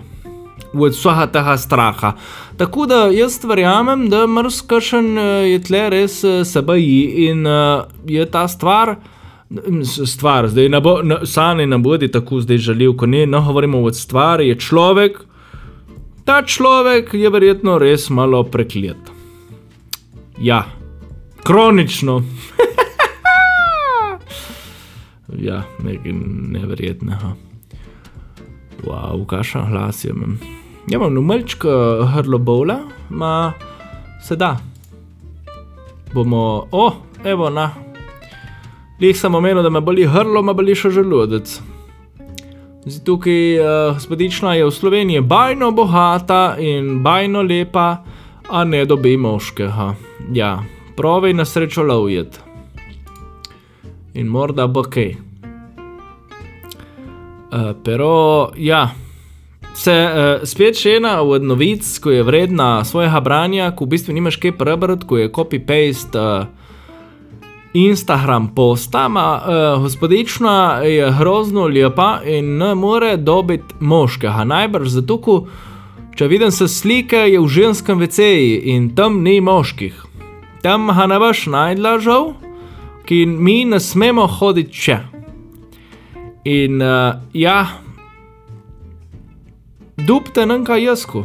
od 0.74 0.92
vsega 0.92 1.28
tega 1.28 1.58
straha. 1.58 2.14
Tako 2.58 2.86
da 2.86 2.96
jaz 2.96 3.40
verjamem, 3.44 4.10
da 4.10 4.28
mrzkašen 4.28 5.18
eh, 5.18 5.24
je 5.52 5.62
tle 5.64 5.90
res 5.90 6.24
eh, 6.24 6.44
se 6.46 6.62
boji 6.62 7.30
in 7.30 7.48
uh, 7.48 7.84
je 8.06 8.26
ta 8.26 8.48
stvar. 8.48 8.96
Stvar, 10.06 10.48
zdaj 10.48 10.70
ne 10.70 10.82
bo, 10.82 11.00
sami 11.26 11.66
ne 11.66 11.78
bodi 11.78 12.12
tako 12.12 12.42
zdaj 12.42 12.58
žaljiv, 12.58 12.94
ko 12.98 13.08
ne, 13.10 13.26
ne 13.26 13.40
govorimo 13.46 13.82
o 13.82 13.94
stvari, 13.94 14.48
je 14.48 14.60
človek. 14.60 15.24
Ta 16.26 16.44
človek 16.46 17.14
je 17.14 17.30
verjetno 17.30 17.80
res 17.82 18.10
malo 18.10 18.44
preklet. 18.44 19.19
Ja, 20.42 20.64
kronično. 21.44 22.22
Ja, 25.38 25.64
nekaj 25.84 26.12
neverjetnega. 26.52 27.34
Wow, 28.84 29.26
kaša 29.26 29.66
glas 29.70 30.06
je. 30.06 30.10
Imam. 30.10 30.40
Ja, 30.88 30.98
imam 30.98 31.14
numelčka 31.14 31.70
hrlo 32.14 32.38
bola, 32.38 32.80
ma 33.10 33.54
se 34.22 34.36
da. 34.36 34.58
Bomo, 36.14 36.68
o, 36.72 36.92
evo 37.24 37.50
na. 37.50 37.72
Lih 39.02 39.20
sem 39.20 39.36
omenil, 39.36 39.64
da 39.64 39.70
me 39.70 39.82
boli 39.82 40.08
hrlo, 40.08 40.42
ma 40.42 40.54
boli 40.54 40.76
še 40.76 40.90
želodec. 40.90 41.60
Zdaj, 42.86 43.04
tukaj 43.06 43.60
uh, 43.60 43.94
gospodična 43.94 44.56
je 44.58 44.66
v 44.66 44.72
Sloveniji 44.72 45.22
bajno 45.22 45.72
bogata 45.72 46.56
in 46.60 47.04
bajno 47.04 47.42
lepa, 47.46 48.04
a 48.50 48.64
ne 48.64 48.86
dobi 48.86 49.18
moškega. 49.18 49.94
Ja, 50.34 50.64
pravi 50.98 51.34
na 51.34 51.46
srečo 51.46 51.84
lovjet. 51.84 52.40
In 54.14 54.28
morda 54.28 54.68
bo 54.68 54.84
kaj. 54.84 55.16
Uh, 57.50 57.72
pero, 57.84 58.50
ja, 58.58 58.90
se 59.74 59.94
uh, 59.94 60.46
spet 60.46 60.78
še 60.78 60.98
ena 61.00 61.22
od 61.22 61.44
novic, 61.46 61.88
ko 62.04 62.12
je 62.14 62.24
vredna 62.24 62.84
svojega 62.86 63.22
branja, 63.26 63.72
ko 63.72 63.86
v 63.86 63.96
bistvu 63.96 64.14
nimaš 64.14 64.38
kaj 64.42 64.58
prebrati, 64.58 65.08
ko 65.08 65.18
je 65.18 65.32
copy-paste. 65.34 66.20
Uh, 66.20 66.56
Instagram 67.74 68.48
posta, 68.56 69.08
ma 69.08 69.26
uh, 69.38 69.82
gospodična 69.82 70.82
je 70.90 71.12
grozno 71.20 71.68
lepa 71.68 72.22
in 72.26 72.58
ne 72.58 72.74
more 72.76 73.18
dobiti 73.18 73.78
moškega. 73.80 74.44
Najbrž 74.44 74.88
zato, 74.90 75.18
ko, 75.22 75.36
če 76.20 76.28
vidim 76.28 76.52
se 76.52 76.66
slike, 76.68 77.16
je 77.32 77.40
v 77.40 77.48
ženskem 77.48 78.02
veceji 78.04 78.58
in 78.74 78.90
tam 78.92 79.22
ni 79.24 79.38
moških. 79.40 79.96
Tam 80.60 80.92
ha 80.92 81.06
ne 81.08 81.16
boš 81.16 81.46
najdla 81.48 81.94
žal, 82.04 82.34
ki 83.08 83.24
mi 83.24 83.64
ne 83.64 83.80
smemo 83.80 84.26
hoditi 84.28 84.76
če. 84.76 84.98
In 86.44 86.84
uh, 86.84 87.24
ja, 87.32 87.80
dubte 89.96 90.44
nanka 90.44 90.76
jasku. 90.76 91.24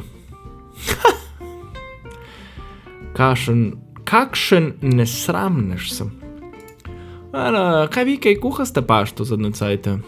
kakšen, 3.18 3.64
kakšen 4.06 4.76
nesramnež 4.78 5.90
sem. 5.90 6.14
Ano, 7.34 7.90
kaj 7.90 8.06
vi, 8.06 8.20
kaj 8.22 8.38
kuhaste 8.38 8.86
pašto 8.86 9.26
za 9.26 9.42
necajte? 9.42 9.98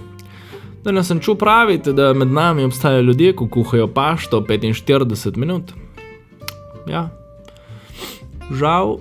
Danes 0.87 1.07
sem 1.07 1.19
čutil 1.21 1.35
praviti, 1.35 1.93
da 1.93 2.13
med 2.13 2.29
nami 2.29 2.65
obstajajo 2.65 3.03
ljudje, 3.03 3.33
ki 3.33 3.49
kuhajo 3.51 3.89
pašto 3.89 4.41
45 4.41 5.37
minut. 5.37 5.73
Ja, 6.87 7.09
žal, 8.55 8.99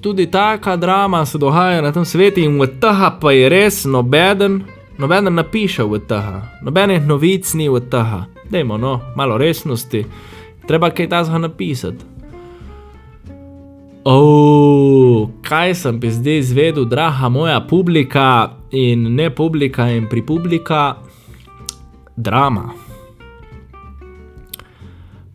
tudi 0.00 0.30
taka 0.30 0.76
drama 0.76 1.26
se 1.26 1.38
dogaja 1.38 1.82
na 1.82 1.92
tem 1.92 2.04
svetu 2.04 2.40
in 2.40 2.60
v 2.60 2.66
tega 2.66 3.10
pa 3.20 3.32
je 3.32 3.48
res 3.48 3.84
nobeden, 3.84 4.62
nobeden 4.98 5.34
napiše 5.34 5.82
v 5.82 5.98
tega, 6.06 6.46
nobenih 6.62 7.02
novic 7.06 7.54
ni 7.54 7.68
v 7.68 7.80
tega. 7.80 8.24
Dajmo, 8.50 8.78
no, 8.78 9.00
malo 9.16 9.38
resnosti, 9.38 10.04
treba 10.66 10.90
kaj 10.90 11.08
tazga 11.08 11.38
napisati. 11.38 12.11
Oh, 14.04 15.28
kaj 15.42 15.74
sem 15.74 16.00
bi 16.00 16.10
zdaj 16.10 16.38
izvedel, 16.38 16.84
draga 16.84 17.28
moja 17.28 17.60
publika 17.70 18.50
in 18.70 19.14
ne 19.14 19.28
publika 19.34 19.86
in 19.94 20.08
pri 20.10 20.22
publika, 20.26 20.96
drama. 22.16 22.72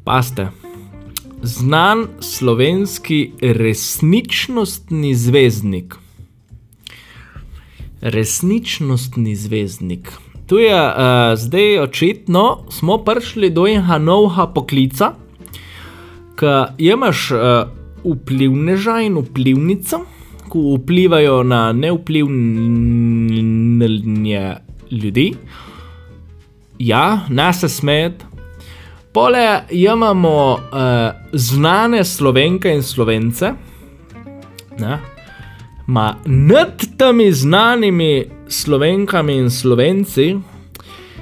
Paste, 0.03 0.49
znan 1.41 2.07
slovenski 2.19 3.31
resničnostni 3.41 5.15
zvezdnik. 5.15 5.95
Resničnostni 8.01 9.35
zvezdnik. 9.35 10.11
Tu 10.47 10.59
je 10.59 10.75
uh, 10.75 11.39
zdaj 11.39 11.79
očitno, 11.79 12.65
smo 12.69 12.97
prišli 12.97 13.49
do 13.49 13.67
enega 13.67 13.97
novega 13.97 14.51
poklica, 14.51 15.13
ki 16.35 16.83
imaš. 16.91 17.31
Uh, 17.31 17.76
vplivneža 18.03 19.01
in 19.05 19.17
vplivnica, 19.17 19.99
ki 20.47 20.59
vplivajo 20.77 21.43
na 21.43 21.73
neupljivne 21.73 23.87
ljudi. 24.91 25.33
Ja, 26.79 27.19
nas 27.29 27.59
se 27.59 27.69
smeti. 27.69 28.25
Pole 29.13 29.61
imamo 29.69 30.53
uh, 30.53 30.59
znane 31.33 32.03
slovenke 32.03 32.69
in 32.69 32.83
slovence, 32.83 33.53
ne? 34.79 34.99
ma 35.87 36.15
nad 36.25 36.83
temi 36.97 37.31
znanimi 37.31 38.25
slovenkami 38.47 39.37
in 39.37 39.49
slovenci 39.49 40.35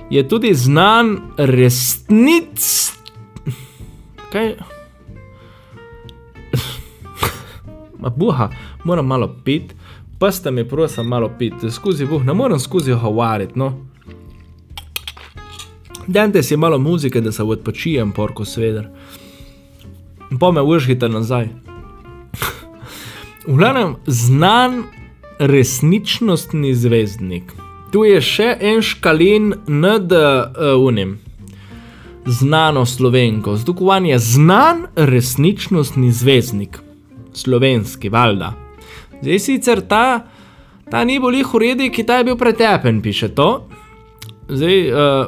je 0.09 0.27
tudi 0.27 0.53
znan 0.53 1.17
resnic. 1.37 2.91
Kaj? 4.31 4.55
Ma 8.05 8.11
buha, 8.11 8.49
moram 8.83 9.05
malo 9.07 9.35
pit, 9.43 9.75
pa 10.19 10.31
sta 10.31 10.51
mi 10.51 10.69
prosim 10.69 11.07
malo 11.07 11.31
pit, 11.39 11.53
skozi 11.71 12.05
buh, 12.05 12.25
ne 12.25 12.33
morem 12.33 12.59
skozi 12.59 12.93
govoriti, 12.93 13.59
no. 13.59 13.73
Dajte 16.07 16.43
si 16.43 16.57
malo 16.57 16.77
muzike, 16.79 17.21
da 17.21 17.31
se 17.31 17.43
odpočijem, 17.43 18.11
porko 18.11 18.45
sveder. 18.45 18.87
Pa 20.39 20.51
me 20.51 20.61
užgite 20.61 21.09
nazaj. 21.09 21.49
v 23.47 23.57
glavnem, 23.57 23.95
znan 24.05 24.83
resničnostni 25.39 26.75
zvezdnik. 26.75 27.53
Tu 27.91 28.05
je 28.05 28.21
še 28.21 28.53
en 28.61 28.81
škalin 28.85 29.53
nad 29.67 30.11
uh, 30.11 30.77
unim. 30.77 31.17
Znano 32.25 32.85
slovenko, 32.85 33.57
zdukovan 33.57 34.05
je 34.05 34.19
znan 34.19 34.85
resničnostni 34.95 36.11
zvezdnik 36.11 36.84
slovenski, 37.35 38.09
valjda. 38.09 38.53
Zdaj 39.21 39.39
sicer 39.39 39.81
ta, 39.87 40.25
ta 40.91 41.03
ni 41.03 41.19
bolj 41.19 41.41
jih 41.41 41.53
uredi, 41.59 41.89
ki 41.91 42.05
ta 42.07 42.19
je 42.19 42.29
bil 42.29 42.37
pretepen, 42.37 43.01
piše 43.01 43.31
to. 43.35 43.67
Zdaj, 44.49 44.81
uh, 44.91 45.25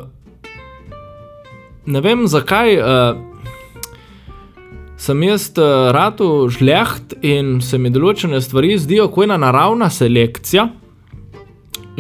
ne 1.86 2.02
vem 2.02 2.28
zakaj. 2.28 2.78
Uh, 2.82 3.24
Sem 4.98 5.22
jaz 5.24 5.52
uh, 5.62 5.92
rado 5.94 6.50
žleht 6.50 7.14
in 7.22 7.60
se 7.62 7.78
mi 7.78 7.92
določene 7.94 8.40
stvari 8.42 8.80
zdijo 8.82 9.12
kot 9.14 9.28
ena 9.28 9.38
naravna 9.38 9.92
selekcija. 9.94 10.64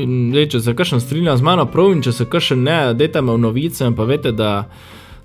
In 0.01 0.31
zdaj, 0.31 0.47
če 0.53 0.61
se 0.65 0.73
kakšen 0.77 1.01
strinja 1.01 1.35
z 1.37 1.45
mano, 1.45 1.67
prav 1.69 1.91
in 1.93 2.01
če 2.05 2.11
se 2.13 2.25
kakšen 2.25 2.63
ne, 2.65 2.77
dajte 2.97 3.21
me 3.21 3.35
v 3.37 3.43
novice. 3.45 3.85
Pa 3.93 4.05
veste, 4.09 4.33
da 4.33 4.65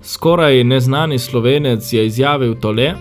skoraj 0.04 0.60
neznani 0.68 1.18
slovenec 1.20 1.88
je 1.92 2.04
izjavil 2.08 2.54
tole. 2.60 2.92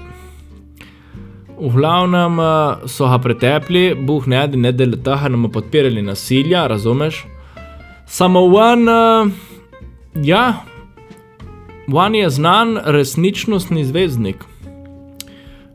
V 1.62 1.69
glavnem 1.69 2.39
eh, 2.39 2.88
so 2.88 3.06
ga 3.06 3.19
pretepli, 3.21 3.93
Bog 3.95 4.28
ne 4.28 4.47
da 4.47 4.58
ne 4.58 4.71
del 4.71 4.95
tega, 4.97 5.30
da 5.30 5.38
mu 5.38 5.50
podpirali 5.50 6.02
nasilja, 6.02 6.65
razumeš? 6.67 7.26
Samo 8.06 8.39
on, 8.39 8.88
uh, 8.89 9.30
ja, 10.15 10.63
on 11.88 12.15
je 12.15 12.30
znan 12.30 12.80
resničnostni 12.86 13.86
zvezdnik. 13.86 14.43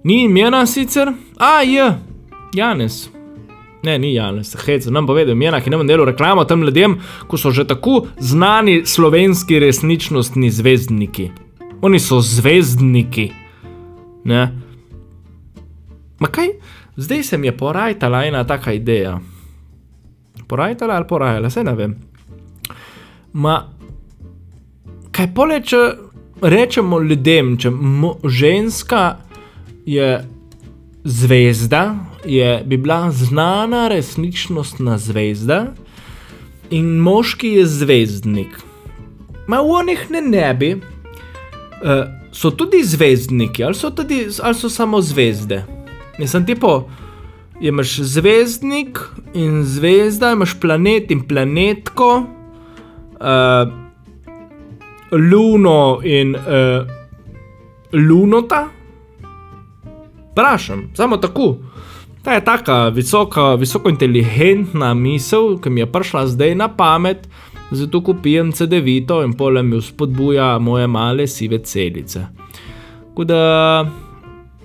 Ni 0.05 0.25
imena 0.25 0.67
sicer, 0.67 1.13
a 1.39 1.63
je, 1.63 1.87
Janes. 2.55 3.09
Ne, 3.83 3.99
ni 3.99 4.13
Janes, 4.15 4.57
hej, 4.67 4.91
nam 4.91 5.07
povedal, 5.07 5.33
imena, 5.33 5.61
ki 5.61 5.71
nam 5.71 5.87
delo 5.87 6.05
reklamo 6.05 6.45
tem 6.45 6.67
ljudem, 6.67 6.99
ko 7.31 7.39
so 7.39 7.55
že 7.55 7.65
tako 7.65 8.09
znani 8.19 8.83
slovenski 8.87 9.63
resničnostni 9.63 10.51
zvezdniki. 10.51 11.31
Oni 11.81 11.99
so 12.03 12.21
zvezdniki. 12.21 13.31
Ne? 14.25 14.66
Ma 16.19 16.29
kaj, 16.29 16.49
zdaj 16.97 17.23
se 17.23 17.39
mi 17.39 17.47
je 17.47 17.57
porajtala 17.57 18.25
ena 18.25 18.45
taka 18.45 18.73
ideja. 18.73 19.21
Porajtala 20.49 20.95
ali 20.95 21.07
porajala, 21.09 21.51
se 21.51 21.65
ne 21.65 21.75
vem. 21.75 21.97
Ma, 23.33 23.57
kaj 25.13 25.35
pole, 25.35 25.61
če 25.63 25.81
rečemo 26.43 27.01
ljudem, 27.01 27.57
če 27.61 27.73
ženska 28.25 29.17
je 29.87 30.25
zvezda, 31.05 31.83
je 32.25 32.63
bi 32.67 32.77
bila 32.77 33.11
znana 33.13 33.89
resničnostna 33.89 34.99
zvezda 34.99 35.67
in 36.71 36.97
moški 36.99 37.49
je 37.61 37.67
zvezdnik. 37.67 38.59
Ma 39.47 39.61
v 39.63 39.79
onih 39.81 40.11
ne 40.11 40.21
ne 40.21 40.55
bi. 40.55 40.75
Uh, 41.77 42.09
so 42.33 42.51
tudi 42.51 42.83
zvezdniki, 42.85 43.65
ali 43.65 43.75
so, 43.75 43.91
tudi, 43.91 44.27
ali 44.43 44.55
so 44.55 44.69
samo 44.69 45.01
zvezde? 45.01 45.76
Nisem 46.19 46.47
tipo, 46.47 46.89
imaš 47.61 47.99
zvezdnik 48.01 49.01
in 49.35 49.65
zvezda, 49.65 50.33
imaš 50.33 50.61
planet 50.61 51.11
in 51.11 51.23
planetko, 51.29 52.25
uh, 53.21 53.73
luno 55.13 56.01
in 56.05 56.37
uh, 56.37 56.87
lunota. 57.93 58.69
Prašam, 60.35 60.91
samo 60.95 61.17
tako. 61.17 61.57
Ta 62.23 62.33
je 62.33 62.45
taka 62.45 62.89
visoka, 62.89 63.55
visoko 63.55 63.89
inteligentna 63.89 64.95
misel, 64.95 65.61
ki 65.61 65.71
mi 65.71 65.81
je 65.81 65.87
prišla 65.93 66.27
zdaj 66.27 66.55
na 66.55 66.69
pamet, 66.69 67.29
zato 67.71 68.01
kupujem 68.01 68.53
CD-vito 68.53 69.23
in 69.25 69.33
polem 69.33 69.73
jo 69.73 69.81
spodbuja 69.81 70.59
moje 70.59 70.87
male 70.87 71.27
sive 71.27 71.59
celice. 71.59 72.27
Tako 73.09 73.25
da, 73.25 73.41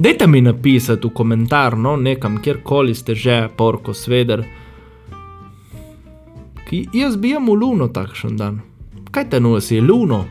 dajte 0.01 0.27
mi 0.27 0.41
napisati 0.41 1.07
v 1.07 1.13
komentar, 1.13 1.77
no, 1.77 1.95
nekam, 1.95 2.41
kjerkoli 2.41 2.95
ste 2.95 3.15
že, 3.15 3.47
porko 3.57 3.93
sveder. 3.93 4.43
Ki 6.69 6.85
jaz 6.93 7.17
bijem 7.17 7.45
v 7.47 7.57
luno 7.61 7.87
takšen 7.87 8.37
dan. 8.37 8.61
Kaj 9.11 9.29
te 9.29 9.39
nosi, 9.39 9.81
luno? 9.81 10.25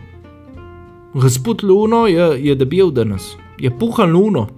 Gospod 1.15 1.63
Luno 1.63 2.07
je, 2.07 2.47
je 2.47 2.55
debil 2.55 2.91
danes, 2.91 3.37
je 3.59 3.71
puhan 3.79 4.13
Luno. 4.13 4.49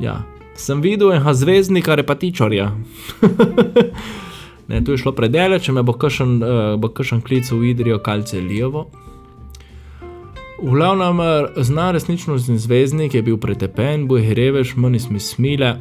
Ja, 0.00 0.22
sem 0.54 0.80
videl 0.80 1.12
enega 1.12 1.34
zvezdnika 1.34 1.94
repatičarja. 1.94 2.70
ne, 4.68 4.84
tu 4.84 4.94
je 4.94 4.98
šlo 4.98 5.12
predele, 5.12 5.58
če 5.58 5.74
me 5.74 5.82
bo 5.82 5.96
kakšen, 5.98 6.36
uh, 6.38 6.60
bo 6.78 6.92
kakšen 6.94 7.24
klic 7.26 7.50
v 7.50 7.72
Idrijo, 7.72 7.98
kalce 7.98 8.38
lijevo. 8.40 8.86
V 10.62 10.70
glavnem, 10.70 11.20
eh, 11.20 11.62
zna 11.62 11.90
resnično 11.90 12.38
zvezdnik 12.38 13.14
je 13.14 13.22
bil 13.22 13.36
pretepen, 13.36 14.04
boj 14.08 14.34
reveš, 14.34 14.74
manj 14.76 14.98
smo 14.98 15.18
smile. 15.18 15.76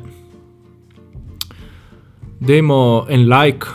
Dajmo 2.40 3.06
en 3.10 3.28
like 3.28 3.68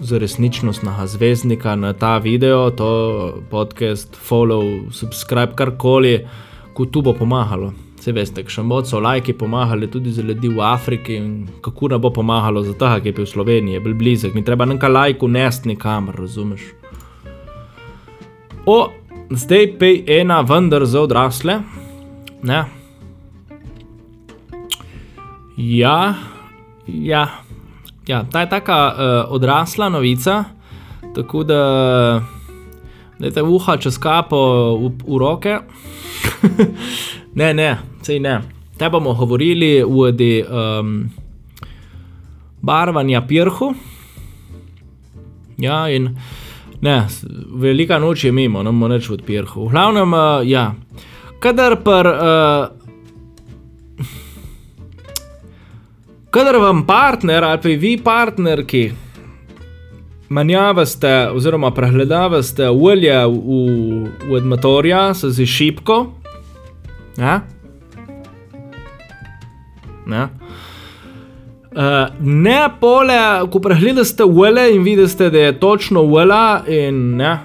za 0.00 0.18
resničnost 0.18 0.82
na 0.82 1.06
zvezdnika 1.06 1.74
na 1.76 1.92
ta 1.92 2.18
video, 2.18 2.70
to 2.70 3.42
podcast, 3.50 4.16
follow, 4.28 4.92
subscribe, 4.92 5.52
karkoli, 5.56 6.26
ko 6.74 6.84
tu 6.84 7.02
bo 7.02 7.12
pomagalo. 7.12 7.72
Se 8.00 8.12
veste, 8.12 8.44
še 8.46 8.62
moč 8.62 8.86
so 8.86 9.00
lajki 9.00 9.32
pomagali 9.32 9.90
tudi 9.90 10.12
za 10.12 10.22
ljudi 10.22 10.48
v 10.48 10.60
Afriki 10.60 11.16
in 11.16 11.48
kako 11.62 11.88
nam 11.88 12.00
bo 12.00 12.10
pomagalo 12.10 12.62
za 12.62 12.72
to, 12.78 13.00
ki 13.02 13.08
je 13.08 13.12
bil 13.12 13.24
v 13.24 13.28
Sloveniji, 13.28 13.80
bil 13.80 13.94
blizek, 13.94 14.34
mi 14.34 14.44
treba 14.44 14.64
nekaj 14.64 14.90
lajku 14.90 15.28
nesti 15.28 15.68
nikamor, 15.68 16.14
razumeš? 16.14 16.62
O, 18.66 18.88
zdaj 19.36 19.78
pa 19.78 19.86
je 19.86 20.20
ena 20.20 20.40
vendar 20.40 20.84
za 20.86 21.00
odrasle. 21.00 21.60
Ne? 22.42 22.64
Ja, 25.56 26.14
ja, 26.86 27.28
ja, 28.06 28.24
ta 28.32 28.40
je 28.40 28.48
taka 28.48 28.78
uh, 28.92 29.32
odrasla 29.32 29.88
novica, 29.88 30.44
tako 31.14 31.44
da 31.44 31.62
da 33.18 33.30
te 33.30 33.42
uha 33.42 33.76
čez 33.76 33.98
kapo 33.98 34.38
v, 34.76 34.90
v 35.06 35.18
roke. 35.18 35.58
ne, 37.40 37.54
ne, 37.54 37.70
sej 38.02 38.20
ne. 38.20 38.40
Te 38.78 38.90
bomo 38.90 39.14
govorili 39.14 39.82
o 39.82 40.10
um, 40.10 41.10
barvanju 42.62 43.22
pirhu. 43.28 43.74
Ja, 45.58 45.88
in 45.88 46.16
ne, 46.84 46.96
velika 47.54 47.98
noč 47.98 48.24
je 48.24 48.32
mimo, 48.32 48.62
ne 48.62 48.72
moremo 48.72 48.94
reči 48.94 49.12
od 49.12 49.22
pirhu. 49.26 49.66
V 49.68 49.72
glavnem, 49.72 50.12
uh, 50.12 50.42
ja, 50.44 50.72
kadar 51.40 51.80
pr. 51.84 52.10
Uh, 52.14 52.84
Kadar 56.34 56.56
vam 56.58 56.80
partner 56.82 57.44
ali 57.46 57.60
pa 57.62 57.68
vi 57.78 57.92
partnerki 58.04 58.80
manjavate, 60.34 61.30
oziroma 61.30 61.70
prehledavate 61.70 62.66
olje 62.68 63.20
v, 63.26 63.36
v, 64.26 64.40
v 64.40 64.42
motorja, 64.50 65.12
se 65.14 65.30
zdi 65.30 65.46
šipko, 65.46 65.98
Ja? 67.18 67.40
Ja. 70.10 70.28
Uh, 71.74 72.06
ne 72.20 72.68
pole, 72.80 73.18
ko 73.50 73.58
pregledate 73.58 74.24
vele 74.30 74.68
in 74.76 74.84
vidite, 74.86 75.30
da 75.30 75.38
je 75.38 75.60
točno 75.60 76.04
vela, 76.06 76.62
in, 76.68 77.20
ja, 77.20 77.40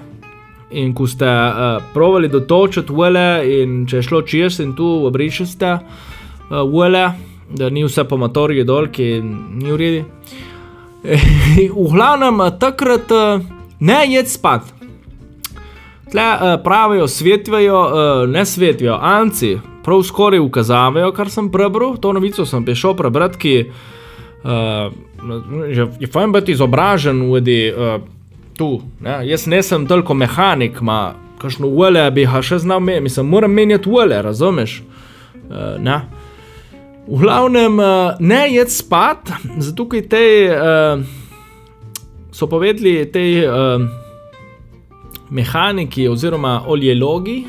in 0.70 0.92
ko 0.94 1.06
ste 1.10 1.26
uh, 1.26 1.82
provali 1.94 2.28
dotočiti 2.28 2.94
vele, 2.94 3.42
in 3.58 3.82
če 3.90 3.98
je 3.98 4.06
šlo 4.06 4.22
čez 4.22 4.60
in 4.62 4.76
tu 4.78 4.86
obrišete 5.08 5.72
uh, 5.74 6.62
vele, 6.62 7.08
da 7.58 7.72
ni 7.74 7.82
vse 7.82 8.06
po 8.06 8.20
motorju 8.22 8.64
dol, 8.64 8.86
ki 8.94 9.10
ni 9.24 9.72
v 9.72 9.80
redu. 9.82 10.04
v 11.74 11.90
glavnem, 11.90 12.44
takrat 12.60 13.10
uh, 13.10 13.42
ne 13.82 14.00
jedz 14.12 14.38
spat. 14.38 14.70
Tle 16.10 16.22
uh, 16.22 16.54
pravijo, 16.62 17.08
svetijo, 17.08 17.82
uh, 17.82 18.28
ne 18.30 18.46
svetijo, 18.46 18.94
anci, 18.94 19.56
prav 19.82 20.06
skoraj 20.06 20.38
ukazavajo, 20.38 21.10
kar 21.18 21.30
sem 21.30 21.50
prebral. 21.50 21.96
To 21.98 22.12
novico 22.12 22.46
sem 22.46 22.62
prišel 22.62 22.94
prebrati, 22.94 23.38
ki 23.42 23.54
uh, 24.44 24.92
je 26.00 26.06
fajn 26.06 26.32
biti 26.32 26.52
izobražen 26.52 27.22
v 27.30 27.36
edi 27.36 27.58
uh, 27.72 28.00
tu. 28.56 28.80
Ne? 29.00 29.20
Jaz 29.28 29.46
nisem 29.46 29.86
toliko 29.86 30.14
mehanik, 30.14 30.80
ma 30.80 31.14
kakšno 31.40 31.68
ule 31.68 32.10
bi 32.10 32.26
ga 32.28 32.42
še 32.44 32.58
znal 32.60 32.80
menjati, 32.80 33.06
mislim, 33.08 33.30
moram 33.32 33.52
menjati 33.52 33.88
ule, 33.88 34.22
razumeš? 34.22 34.82
Uh, 35.48 35.78
ne? 35.80 36.00
V 37.08 37.22
glavnem, 37.22 37.78
uh, 37.78 38.20
ne 38.20 38.44
jed 38.52 38.70
spat, 38.70 39.32
zato 39.58 39.88
ker 39.88 40.04
te 40.08 40.26
uh, 40.52 41.02
so 42.32 42.46
povedali, 42.46 43.02
te. 43.12 43.26
Uh, 43.48 43.88
mehaniki 45.30 46.08
oziroma 46.08 46.62
oljelogi, 46.66 47.44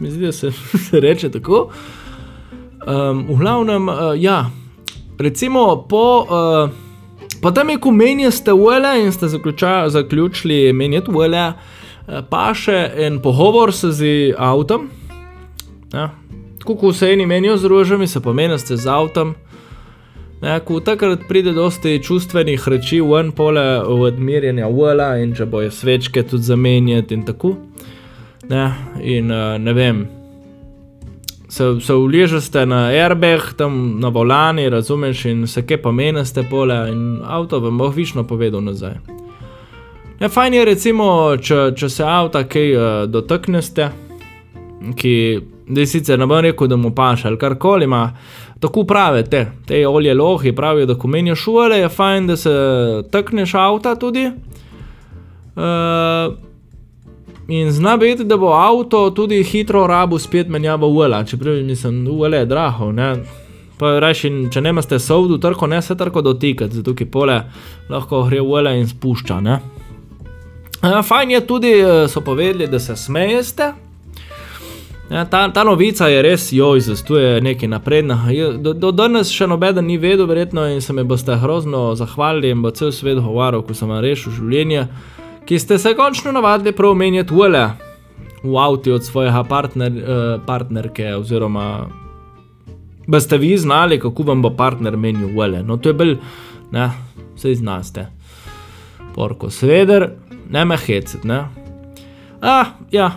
mi 0.00 0.10
zdi, 0.10 0.24
da 0.24 0.32
se, 0.32 0.52
se 0.90 1.00
reče 1.00 1.30
tako. 1.30 1.70
Um, 2.86 3.26
v 3.28 3.38
glavnem, 3.38 3.88
uh, 3.88 3.94
ja, 4.16 4.50
recimo 5.18 5.84
po, 5.88 6.26
uh, 6.26 6.70
po 7.42 7.50
tem, 7.50 7.74
ko 7.80 7.90
menjate 7.90 8.52
ule 8.52 8.96
in 9.02 9.12
ste 9.12 9.28
zaključili 9.88 10.72
menjati 10.72 11.10
ule, 11.10 11.46
uh, 11.52 12.24
pa 12.30 12.50
še 12.54 12.90
en 13.06 13.20
pogovor 13.22 13.72
z 13.72 14.34
avtom. 14.38 14.90
Ja. 15.92 16.10
Tako 16.62 16.76
kot 16.76 16.96
se 16.96 17.10
eni 17.10 17.26
menijo 17.26 17.56
z 17.56 17.64
rožami, 17.64 18.06
se 18.06 18.20
pomenite 18.20 18.76
z 18.76 18.86
avtom. 18.86 19.34
Ja, 20.42 20.60
ko 20.60 20.80
takrat 20.80 21.20
pride 21.28 21.52
dosti 21.54 22.00
čustvenih 22.02 22.64
reči, 22.68 23.00
ven 23.00 23.30
pole 23.32 23.62
odmirjenja 23.82 24.66
ula 24.66 25.12
in 25.22 25.36
če 25.38 25.46
bojo 25.46 25.70
svečke 25.70 26.24
tudi 26.26 26.42
zamenjati 26.42 27.14
in 27.14 27.22
tako. 27.26 27.54
Ja, 28.50 28.72
in 28.98 29.30
uh, 29.30 29.54
ne 29.62 29.74
vem, 29.74 30.00
se, 31.52 31.80
se 31.80 31.94
uležete 31.94 32.66
na 32.66 32.86
airbag, 32.86 33.40
tam 33.56 34.00
na 34.00 34.08
volani, 34.08 34.70
razumeš, 34.70 35.24
in 35.24 35.46
se 35.46 35.66
kaj 35.66 35.82
pomenite 35.82 36.42
pole 36.50 36.76
in 36.88 37.20
avto 37.24 37.58
vam 37.60 37.78
bo 37.78 37.88
višno 37.88 38.24
povedal 38.24 38.64
nazaj. 38.64 38.94
Ja, 40.20 40.28
fajn 40.28 40.54
je 40.54 40.64
recimo, 40.64 41.06
če, 41.36 41.74
če 41.76 41.88
se 41.88 42.04
avta 42.08 42.44
kaj 42.48 42.72
uh, 42.76 42.84
dotaknete, 43.10 43.90
ki, 44.96 45.12
da 45.68 45.84
sicer 45.86 46.18
ne 46.18 46.26
bom 46.30 46.40
rekel, 46.40 46.70
da 46.72 46.78
mu 46.80 46.94
paša 46.94 47.28
ali 47.28 47.38
karkoli 47.38 47.84
ima. 47.84 48.06
Tako 48.60 48.86
pravijo 48.88 49.26
te, 49.28 49.86
olje 49.86 50.14
lohi, 50.14 50.54
pravijo, 50.56 50.86
da 50.86 50.94
ko 50.94 51.08
menijo 51.08 51.36
šole, 51.36 51.82
je 51.82 51.88
fajn, 51.88 52.26
da 52.32 52.36
se 52.36 52.54
takneš 53.12 53.54
avta 53.60 53.92
tudi. 53.98 54.24
Uh, 55.52 56.32
in 57.48 57.72
zna 57.72 57.96
biti, 57.96 58.24
da 58.24 58.36
bo 58.36 58.52
avto 58.52 59.10
tudi 59.10 59.42
hitro 59.42 59.86
rabo 59.86 60.18
spet 60.18 60.48
menjava 60.48 60.86
ula, 60.86 61.24
čeprav 61.24 61.54
nisem 61.64 62.06
ule 62.08 62.38
je 62.38 62.46
draho. 62.46 62.92
Ne? 62.92 63.14
Pa 63.78 63.98
reči, 64.00 64.30
če 64.52 64.60
ne 64.60 64.70
imate 64.70 64.98
sovdu, 64.98 65.38
trko 65.38 65.66
ne 65.66 65.82
se 65.82 65.96
trko 65.96 66.22
dotikati, 66.22 66.74
zato 66.74 66.94
ki 66.94 67.04
pole 67.10 67.40
lahko 67.90 68.22
gre 68.28 68.40
ule 68.40 68.76
in 68.78 68.86
spušča. 68.88 69.40
Uh, 70.82 71.00
fajn 71.06 71.30
je 71.30 71.40
tudi, 71.46 71.72
eh, 71.78 72.08
so 72.08 72.20
povedali, 72.20 72.66
da 72.66 72.78
se 72.78 72.96
smejeste. 72.96 73.72
Ja, 75.10 75.24
ta, 75.24 75.48
ta 75.52 75.64
novica 75.64 76.06
je 76.08 76.22
res, 76.22 76.52
joj, 76.52 76.80
zastuje 76.80 77.40
nekaj 77.40 77.68
naprednega. 77.68 78.52
Do, 78.56 78.72
do 78.72 78.92
danes 78.96 79.28
še 79.28 79.44
nobeden 79.50 79.84
ni 79.84 79.98
vedel, 80.00 80.24
verjetno, 80.26 80.64
in 80.72 80.80
se 80.80 80.94
mi 80.96 81.04
boste 81.04 81.36
grozno 81.42 81.90
zahvalili 81.98 82.52
in 82.54 82.62
bo 82.64 82.70
cel 82.70 82.94
svet 82.96 83.20
govoril, 83.20 83.60
ko 83.66 83.76
sem 83.76 83.92
rešil 83.92 84.32
življenje, 84.38 84.86
ki 85.44 85.58
ste 85.58 85.78
se 85.78 85.94
končno 85.94 86.32
navadili 86.32 86.72
prav 86.72 86.94
menjati 86.94 87.34
ule 87.34 87.70
v 88.42 88.58
avtu 88.58 88.94
od 88.94 89.04
svojega 89.04 89.44
partner, 89.44 89.92
uh, 89.92 90.42
partnerke, 90.46 91.14
oziroma 91.14 91.88
boste 93.06 93.38
vi 93.38 93.56
znali, 93.58 94.00
kako 94.00 94.22
vam 94.22 94.42
bo 94.42 94.50
partner 94.50 94.96
menil 94.96 95.38
ule. 95.38 95.62
No, 95.62 95.76
to 95.76 95.90
je 95.90 95.94
bil, 95.94 96.16
ne, 96.72 96.90
vse 97.36 97.54
znaste. 97.54 98.06
Porko, 99.14 99.50
sveder, 99.50 100.10
ne 100.50 100.64
me 100.64 100.76
hecet, 100.76 101.24
ne. 101.24 101.44
Ah, 102.40 102.66
ja, 102.90 103.10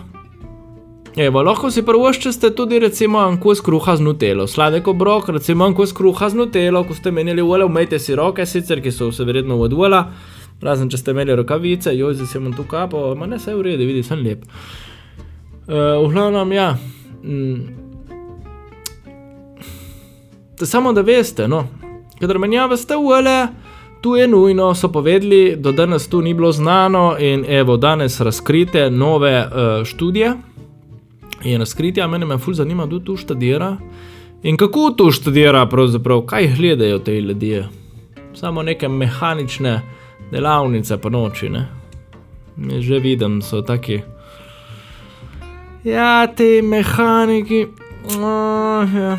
Evo, 1.16 1.40
lahko 1.40 1.70
si 1.72 1.80
prvoščete 1.80 2.50
tudi 2.52 2.76
recimo 2.76 3.22
kos 3.40 3.62
kruha 3.64 3.94
z 3.96 4.04
nutelo, 4.04 4.44
sladek 4.44 4.90
obrok, 4.92 5.30
recimo 5.32 5.70
kos 5.72 5.94
kruha 5.96 6.28
z 6.28 6.36
nutelo, 6.36 6.82
ko 6.84 6.92
ste 6.92 7.08
menili 7.08 7.40
ule, 7.40 7.64
umejte 7.64 7.96
si 7.96 8.12
roke, 8.12 8.44
sicer 8.44 8.82
ki 8.84 8.92
so 8.92 9.08
se 9.08 9.24
verjetno 9.24 9.56
odvela, 9.56 10.02
razen 10.62 10.90
če 10.90 10.98
ste 10.98 11.10
imeli 11.10 11.36
rokavice, 11.36 11.92
joj, 11.96 12.14
zdaj 12.14 12.26
sem 12.26 12.52
tu 12.56 12.64
kapo, 12.68 13.14
ma 13.14 13.26
ne 13.26 13.38
se 13.38 13.54
v 13.54 13.62
redu, 13.62 13.86
vidi, 13.86 14.02
sem 14.02 14.22
lep. 14.24 14.44
Uh, 15.66 15.98
v 16.04 16.12
glavnem, 16.12 16.52
ja. 16.52 16.76
Mm. 17.24 17.84
Samo 20.62 20.92
da 20.96 21.02
veste, 21.04 21.48
no, 21.48 21.66
kadar 22.20 22.38
menjave 22.40 22.76
ste 22.80 22.96
ule, 22.96 23.48
tu 24.00 24.14
je 24.16 24.28
nujno, 24.28 24.70
so 24.74 24.88
povedali, 24.92 25.56
do 25.56 25.72
danes 25.72 26.08
tu 26.08 26.22
ni 26.22 26.34
bilo 26.34 26.52
znano 26.52 27.16
in 27.18 27.44
evo, 27.48 27.76
danes 27.76 28.20
razkrite 28.20 28.90
nove 28.90 29.38
uh, 29.40 29.84
študije. 29.84 30.32
In 31.44 31.58
razkritja, 31.60 32.06
meni 32.08 32.24
me 32.24 32.38
ful 32.38 32.54
zanima, 32.54 32.86
kdo 32.86 32.98
tu 32.98 33.16
študira 33.16 33.76
in 34.42 34.56
kako 34.56 34.90
tu 34.90 35.10
študira, 35.10 35.66
pravzaprav, 35.66 36.22
kaj 36.26 36.48
gledajo 36.56 36.98
te 36.98 37.20
ljudje. 37.20 37.68
Samo 38.34 38.62
neke 38.62 38.88
mehanične 38.88 39.82
delavnice 40.30 40.96
po 40.96 41.10
noči, 41.10 41.48
ne. 41.48 41.66
Že 42.56 43.00
vidim, 43.00 43.42
so 43.42 43.62
taki. 43.62 44.00
Ja, 45.84 46.26
ti 46.26 46.62
mehaniki. 46.62 47.66
Oh, 48.18 48.94
ja. 48.94 49.18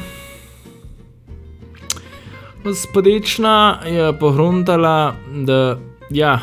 Gospodična 2.64 3.80
je 3.86 4.14
pohruntala, 4.20 5.14
da, 5.34 5.80
ja, 6.10 6.40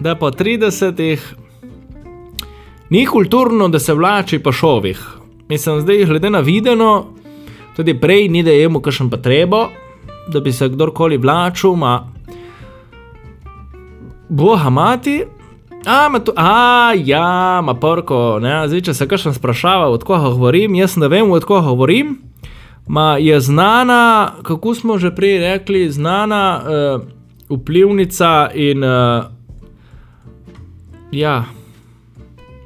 da 0.00 0.14
po 0.14 0.30
30-ih 0.30 1.34
ni 2.90 3.06
kulturno, 3.06 3.68
da 3.68 3.78
se 3.78 3.94
vlači 3.94 4.38
po 4.38 4.52
šovih. 4.52 4.98
Mislim, 5.48 5.80
zdaj, 5.80 6.04
glede 6.04 6.30
na 6.30 6.40
videno, 6.40 7.06
tudi 7.76 8.00
prej 8.00 8.28
ni 8.28 8.42
da 8.42 8.50
je 8.50 8.68
mu 8.68 8.80
kakšen 8.80 9.10
potrebo, 9.10 9.68
da 10.28 10.40
bi 10.40 10.52
se 10.52 10.68
kdorkoli 10.68 11.16
vlačil, 11.16 11.74
ma 11.74 12.13
boha 14.34 14.70
mati. 14.70 15.24
A, 15.86 16.08
ma 16.08 16.18
tu, 16.18 16.32
a, 16.36 16.92
ja, 16.96 17.60
ma 17.62 17.74
porko, 17.74 18.38
ne, 18.40 18.62
zdaj, 18.68 18.86
če 18.88 18.94
se 18.96 19.06
kakšen 19.08 19.34
sprašava, 19.36 19.90
od 19.92 20.04
koga 20.06 20.30
govorim, 20.32 20.74
jaz 20.78 20.96
ne 20.96 21.10
vem, 21.12 21.28
od 21.30 21.44
koga 21.44 21.68
govorim. 21.68 22.16
Ma 22.88 23.16
je 23.20 23.36
znana, 23.40 24.32
kako 24.44 24.74
smo 24.74 24.96
že 24.98 25.12
prej 25.14 25.38
rekli, 25.40 25.90
znana 25.92 26.44
uh, 26.60 27.04
vplivnica 27.48 28.48
in 28.54 28.84
uh, 28.84 29.28
ja, 31.12 31.44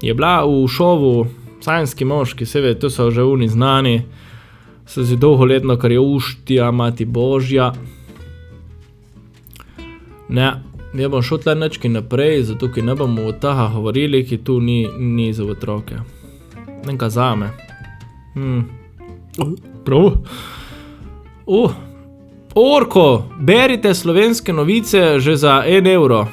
je 0.03 0.15
bila 0.15 0.47
v 0.47 0.67
šovu 0.67 1.27
Sajnski 1.61 2.07
moški, 2.07 2.47
seveda, 2.47 2.79
to 2.81 2.91
so 2.91 3.11
že 3.11 3.23
oni 3.23 3.49
znani, 3.51 4.03
so 4.87 5.03
že 5.03 5.19
dolgoletno, 5.19 5.75
kar 5.79 5.91
je 5.93 6.01
uštija, 6.01 6.71
mati 6.71 7.05
božja. 7.05 7.73
Ne, 10.29 10.68
ne 10.92 11.09
bom 11.09 11.22
šel 11.22 11.38
tle 11.38 11.55
nečki 11.55 11.88
naprej, 11.88 12.42
zato 12.42 12.70
ker 12.72 12.85
ne 12.85 12.94
bomo 12.94 13.27
o 13.29 13.33
tega 13.33 13.70
govorili, 13.74 14.24
ki 14.27 14.38
tu 14.44 14.61
ni, 14.61 14.87
ni 14.98 15.33
za 15.33 15.44
otroke. 15.44 16.01
Nekaj 16.87 17.11
zame. 17.11 17.51
Hmm. 18.35 18.64
Prav. 19.85 20.11
Uh. 21.46 21.70
Orko, 22.55 23.24
berite 23.40 23.94
slovenske 23.94 24.53
novice 24.53 25.18
že 25.18 25.37
za 25.37 25.62
en 25.66 25.87
evro. 25.87 26.27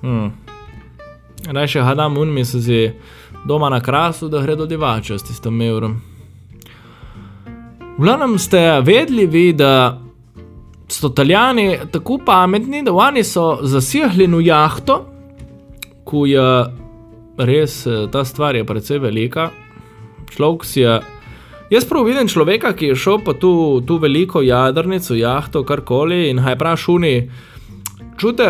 Hmm. 0.00 0.32
Naj 1.52 1.66
še 1.66 1.84
hadam 1.84 2.16
unmi 2.18 2.44
se 2.44 2.60
zi 2.60 2.80
doma 3.44 3.70
na 3.70 3.80
krasu, 3.80 4.28
da 4.28 4.42
gre 4.42 4.56
do 4.56 4.66
divača 4.66 5.18
s 5.18 5.24
tistim 5.24 5.62
evrom. 5.62 6.00
V 7.98 8.02
glavnem 8.02 8.38
ste 8.38 8.80
vedeli 8.80 9.52
da 9.52 10.03
so 10.88 11.08
italijani 11.08 11.78
tako 11.92 12.18
pametni, 12.26 12.82
da 12.82 12.92
oni 12.92 13.24
so 13.24 13.58
zasihli 13.62 14.26
v 14.26 14.40
jahto, 14.46 15.04
ko 16.04 16.26
je 16.26 16.64
res 17.38 17.86
ta 18.12 18.24
stvar 18.24 18.56
je 18.56 18.64
precej 18.64 18.98
velika. 18.98 19.50
Človek 20.30 20.64
si 20.64 20.80
je. 20.80 21.00
Jaz 21.70 21.86
prav 21.88 22.04
vidim 22.04 22.28
človeka, 22.28 22.74
ki 22.76 22.92
je 22.92 22.96
šel 22.96 23.22
pa 23.24 23.34
tu, 23.34 23.80
tu 23.86 23.96
veliko 23.98 24.42
jadrnico, 24.42 25.14
jahto, 25.14 25.64
karkoli 25.64 26.28
in 26.30 26.38
haj 26.38 26.58
prašuni. 26.58 27.14
Čute, 28.20 28.48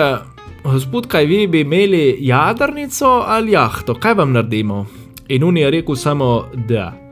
gospod, 0.64 1.06
kaj 1.06 1.26
vi 1.26 1.46
bi 1.46 1.62
imeli 1.64 2.16
jadrnico 2.20 3.22
ali 3.26 3.54
jahto, 3.54 3.94
kaj 3.94 4.14
vam 4.14 4.32
naredimo? 4.32 4.86
In 5.28 5.44
on 5.44 5.56
je 5.56 5.70
rekel 5.70 5.96
samo 5.96 6.44
da. 6.68 7.03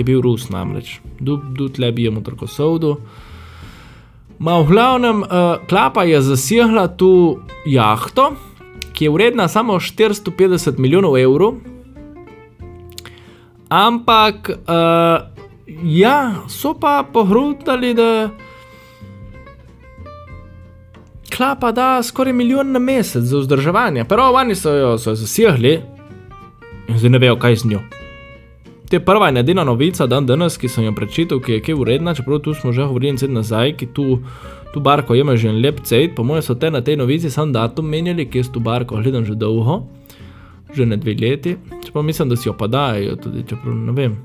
Je 0.00 0.04
bil 0.04 0.22
Rus 0.24 0.46
namreč, 0.48 0.94
tu 1.20 1.68
tle 1.68 1.90
bi 1.92 2.06
jim 2.06 2.22
tako 2.24 2.46
sovdu. 2.48 2.94
Ma 4.40 4.54
v 4.64 4.70
glavnem, 4.72 5.20
uh, 5.20 5.60
klapa 5.68 6.06
je 6.08 6.22
zasihla 6.24 6.86
tu 6.96 7.42
jahto, 7.68 8.30
ki 8.96 9.04
je 9.04 9.12
vredna 9.12 9.44
samo 9.48 9.76
450 9.76 10.80
milijonov 10.80 11.18
evrov. 11.20 11.60
Ampak, 13.68 14.48
uh, 14.48 15.28
ja, 15.84 16.48
so 16.48 16.72
pa 16.72 17.04
pohrutali, 17.04 17.92
da 17.92 18.30
klapa 21.36 21.72
da 21.76 22.02
skoraj 22.02 22.32
milijon 22.32 22.72
na 22.72 22.80
mesec 22.80 23.28
za 23.28 23.44
vzdrževanje. 23.44 24.08
Prvo, 24.08 24.32
oni 24.32 24.56
so 24.56 24.72
jo 24.72 24.98
so 24.98 25.12
zasihli 25.14 25.82
in 26.88 26.98
zdaj 26.98 27.10
ne 27.10 27.18
vejo, 27.18 27.36
kaj 27.36 27.56
z 27.56 27.76
njo. 27.76 27.99
To 28.90 28.96
je 28.96 29.00
prva 29.00 29.28
in 29.28 29.36
edina 29.36 29.62
novica 29.64 30.06
dan 30.06 30.26
danes, 30.26 30.56
ki 30.58 30.68
sem 30.68 30.84
jo 30.84 30.92
prečital, 30.94 31.38
ki 31.38 31.52
je 31.52 31.62
kaj 31.62 31.76
uredna, 31.78 32.10
čeprav 32.14 32.40
tu 32.42 32.54
smo 32.58 32.72
že 32.74 32.82
govorili 32.82 33.18
cel 33.18 33.30
nazaj, 33.30 33.76
ki 33.78 33.86
tu, 33.94 34.18
tu 34.74 34.80
barko 34.82 35.14
ima 35.14 35.36
že 35.36 35.48
en 35.48 35.60
lep 35.62 35.78
cejt, 35.86 36.16
po 36.16 36.24
mojem 36.26 36.42
so 36.42 36.54
te 36.58 36.70
na 36.70 36.80
tej 36.82 36.96
novici 36.98 37.30
sam 37.30 37.52
datum 37.52 37.86
menjali, 37.86 38.26
ki 38.26 38.42
jaz 38.42 38.50
tu 38.50 38.60
barko 38.60 38.98
gledam 38.98 39.24
že 39.24 39.38
dolgo, 39.38 39.86
že 40.74 40.86
ne 40.86 40.96
dve 40.96 41.14
leti, 41.14 41.56
čeprav 41.84 42.04
mislim, 42.04 42.28
da 42.28 42.36
si 42.36 42.48
jo 42.48 42.56
pa 42.58 42.66
dajo 42.66 43.14
tudi, 43.16 43.44
čeprav 43.46 43.76
ne 43.78 43.94
vem. 43.94 44.18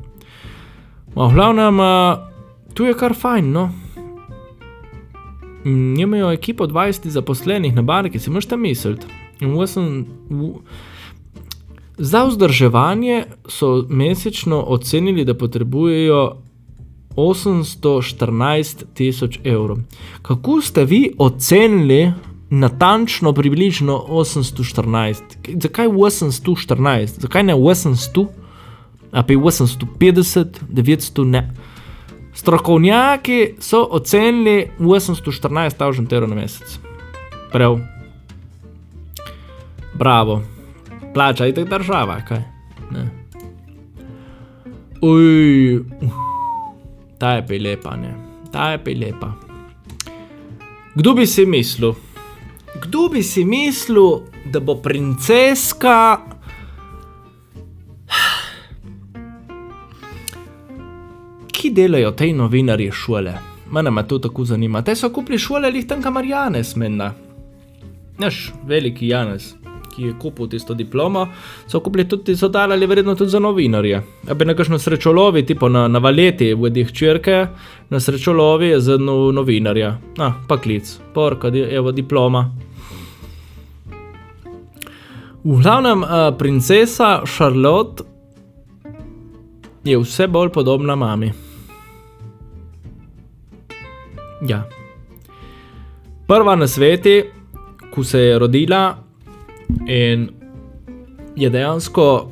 Ma 1.16 1.30
v 1.30 1.34
glavnem, 1.38 1.78
tu 2.74 2.90
je 2.90 2.98
kar 2.98 3.14
fajn, 3.14 3.52
no. 3.54 3.70
Imajo 6.02 6.34
ekipo 6.34 6.66
20 6.66 7.06
zaposlenih 7.14 7.76
na 7.76 7.82
barki, 7.82 8.20
si 8.20 8.34
možete 8.34 8.58
misliti. 8.58 9.06
In 9.46 9.54
v 9.54 9.68
sem, 9.70 10.06
v, 10.30 10.58
Za 11.98 12.24
vzdrževanje 12.24 13.24
so 13.48 13.86
mesečno 13.90 14.64
ocenili, 14.68 15.26
da 15.26 15.34
potrebujejo 15.34 16.38
814 17.16 18.84
tisoč 18.94 19.40
evrov. 19.44 19.78
Kako 20.22 20.62
ste 20.62 20.86
vi 20.86 21.12
ocenili 21.18 22.14
natančno, 22.50 23.34
približno 23.34 24.06
814? 24.10 25.16
Zakaj 25.62 25.88
814? 25.88 27.20
Zakaj 27.20 27.44
ne 27.44 27.56
800? 27.56 28.28
A 29.12 29.24
pa 29.24 29.34
850, 29.34 30.46
900 30.70 31.24
ne. 31.24 31.54
Strokovnjaki 32.34 33.54
so 33.60 33.88
ocenili 33.92 34.70
814 34.80 35.78
tisoč 35.78 36.14
evrov 36.14 36.30
na 36.30 36.36
mesec. 36.36 36.80
Prav. 37.52 37.80
Bravo 39.94 40.55
plača 41.16 41.52
tako 41.54 41.70
država, 41.70 42.22
kaj. 42.28 42.42
Ne. 42.92 43.10
Uj, 45.02 45.80
ta 47.18 47.32
je 47.32 47.48
pa 47.48 47.54
lepa, 47.54 47.96
ne, 47.96 48.14
ta 48.52 48.72
je 48.72 48.84
pa 48.84 48.92
lepa. 49.00 49.32
Kdo 50.96 51.14
bi 51.14 51.26
si 51.26 51.46
mislil, 51.46 51.94
kdo 52.82 53.08
bi 53.10 53.24
si 53.24 53.46
mislil, 53.46 54.28
da 54.52 54.60
bo 54.60 54.76
princeska. 54.76 56.18
Ki 61.52 61.72
delajo 61.72 62.12
te 62.12 62.34
novinarje 62.34 62.92
šole? 62.92 63.34
Mene 63.72 63.92
me 63.92 64.08
to 64.08 64.20
tako 64.20 64.46
zanima. 64.46 64.82
Te 64.82 64.96
so 64.96 65.10
kupili 65.10 65.40
šole, 65.40 65.72
jih 65.74 65.88
tam 65.88 66.02
kamar 66.02 66.26
Janes 66.26 66.76
menda. 66.76 67.14
Naš 68.20 68.52
veliki 68.68 69.08
Janes 69.08 69.56
ki 69.96 70.04
je 70.04 70.14
kupil 70.20 70.48
tisto 70.48 70.74
diplomo, 70.74 71.28
so 71.68 71.80
kupili 71.80 72.08
tudi, 72.10 72.36
so 72.36 72.48
dali 72.48 72.86
verjetno 72.86 73.16
tudi 73.16 73.32
za 73.32 73.40
novinarje. 73.40 74.02
Abi 74.30 74.46
na 74.46 74.54
kakšno 74.54 74.80
srečolovi, 74.80 75.46
tipo 75.46 75.70
na, 75.70 75.88
na 75.88 76.00
valeti, 76.00 76.54
v 76.54 76.68
edih 76.68 76.92
črke, 76.92 77.48
na 77.90 78.00
srečolovi 78.00 78.74
je 78.74 78.80
za 78.80 78.98
no, 78.98 79.32
novinarja. 79.32 79.98
Ah, 80.20 80.34
pa 80.48 80.58
klic, 80.58 81.00
porka, 81.14 81.52
evo 81.54 81.92
diploma. 81.92 82.52
V 85.46 85.62
glavnem, 85.62 86.02
uh, 86.02 86.10
princesa 86.38 87.22
Charlotte 87.26 88.04
je 89.84 89.98
vse 89.98 90.28
bolj 90.28 90.50
podobna 90.50 90.96
mami. 90.96 91.32
Ja. 94.48 94.64
Prva 96.28 96.56
na 96.56 96.68
svetu, 96.68 97.30
ko 97.94 98.04
se 98.04 98.20
je 98.20 98.40
rodila, 98.40 99.05
In 99.88 100.30
je 101.36 101.50
dejansko 101.50 102.32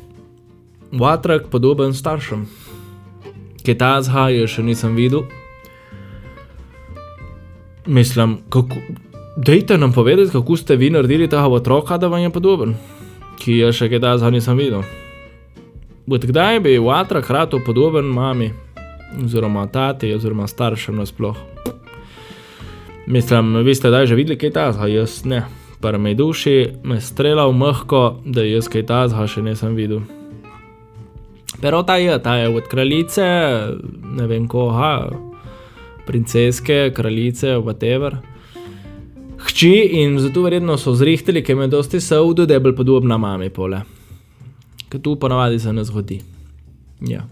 vatrak 0.92 1.48
podoben 1.52 1.94
staršem, 1.94 2.46
ki 3.64 3.78
ta 3.78 4.02
zhaja 4.02 4.48
še 4.48 4.64
nisem 4.64 4.96
videl. 4.96 5.26
Mislim, 7.86 8.38
kako. 8.50 8.80
Dejte 9.34 9.78
nam 9.82 9.94
povedati, 9.94 10.30
kako 10.30 10.58
ste 10.58 10.76
vi 10.78 10.92
naredili 10.94 11.26
tega 11.28 11.48
otroka, 11.50 11.98
da 11.98 12.08
vam 12.08 12.22
je 12.22 12.30
podoben, 12.30 12.76
ki 13.42 13.58
je 13.64 13.72
še 13.74 13.90
kaj 13.90 14.04
ta 14.04 14.18
zhaja 14.22 14.36
nisem 14.36 14.58
videl. 14.58 14.86
Bud 16.06 16.28
kdaj 16.30 16.60
bi 16.62 16.78
vatrak 16.78 17.32
rado 17.34 17.60
podoben 17.66 18.06
mami? 18.14 18.52
oziroma 19.26 19.68
tati, 19.68 20.14
oziroma 20.14 20.48
staršem 20.48 20.96
nasploh. 20.96 21.36
Mislim, 23.08 23.56
vi 23.56 23.76
ste 23.76 23.90
da 23.90 24.06
že 24.06 24.16
videli 24.16 24.38
kaj 24.38 24.52
tazga, 24.52 24.88
jaz 24.88 25.26
ne. 25.26 25.44
Par 25.84 25.98
me 26.00 26.16
strela 27.02 27.44
v 27.48 27.54
mehko, 27.60 28.22
da 28.24 28.44
jaz 28.48 28.70
kaj 28.72 28.86
tazga 28.88 29.28
še 29.28 29.42
nisem 29.44 29.76
videl. 29.76 30.00
Pero 31.60 31.84
ta 31.84 31.98
je, 32.00 32.16
ta 32.24 32.38
je 32.40 32.48
od 32.48 32.70
kraljice, 32.72 33.26
ne 34.16 34.28
vem 34.28 34.48
koga, 34.48 35.12
princeske, 36.08 36.94
kraljice, 36.96 37.58
whatever. 37.60 38.16
Hči 39.44 39.74
in 40.00 40.16
zato 40.24 40.48
verjetno 40.48 40.80
so 40.80 40.96
zrihteli, 40.96 41.44
ker 41.44 41.60
me 41.60 41.68
dosti 41.68 42.00
saudo, 42.00 42.48
da 42.48 42.56
je 42.56 42.64
bolj 42.64 42.78
podobna 42.80 43.20
mami 43.20 43.52
pole. 43.52 43.84
Ker 44.88 45.04
tu 45.04 45.20
ponavadi 45.20 45.60
se 45.60 45.74
ne 45.74 45.84
zgodi. 45.84 46.22
Ja. 47.12 47.28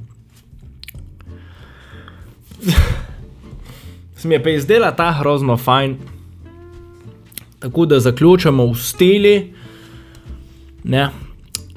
Se 4.22 4.28
mi 4.28 4.36
je 4.36 4.44
pa 4.44 4.50
izdela 4.54 4.92
ta 4.92 5.16
grozno 5.18 5.56
fajn. 5.58 6.11
Tako 7.62 7.86
da 7.86 8.00
zaključimo 8.00 8.66
v 8.66 8.76
stili. 8.76 9.54
Ne. 10.84 11.10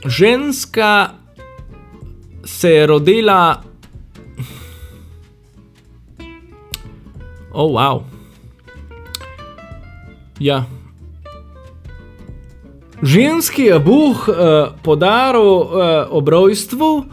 Ženska 0.07 1.11
se 2.45 2.71
je 2.71 2.87
rodila. 2.87 3.63
Oh, 7.53 7.71
wow. 7.73 8.03
Ja. 10.41 10.65
Ženski 13.03 13.63
je 13.63 13.79
Bog 13.79 14.17
uh, 14.29 14.35
podaril 14.83 15.43
uh, 15.43 15.69
ob 16.11 16.29
rojstvu 16.29 17.05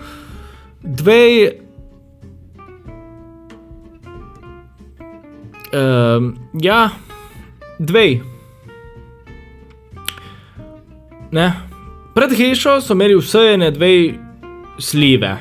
dve. 0.84 1.52
Um, 5.74 6.38
ja, 6.54 6.90
dve. 7.80 8.31
Ne. 11.32 11.54
Pred 12.14 12.34
hišo 12.36 12.82
so 12.82 12.94
imeli 12.94 13.16
vse 13.16 13.40
ene 13.54 13.72
dve 13.72 14.14
slive, 14.80 15.38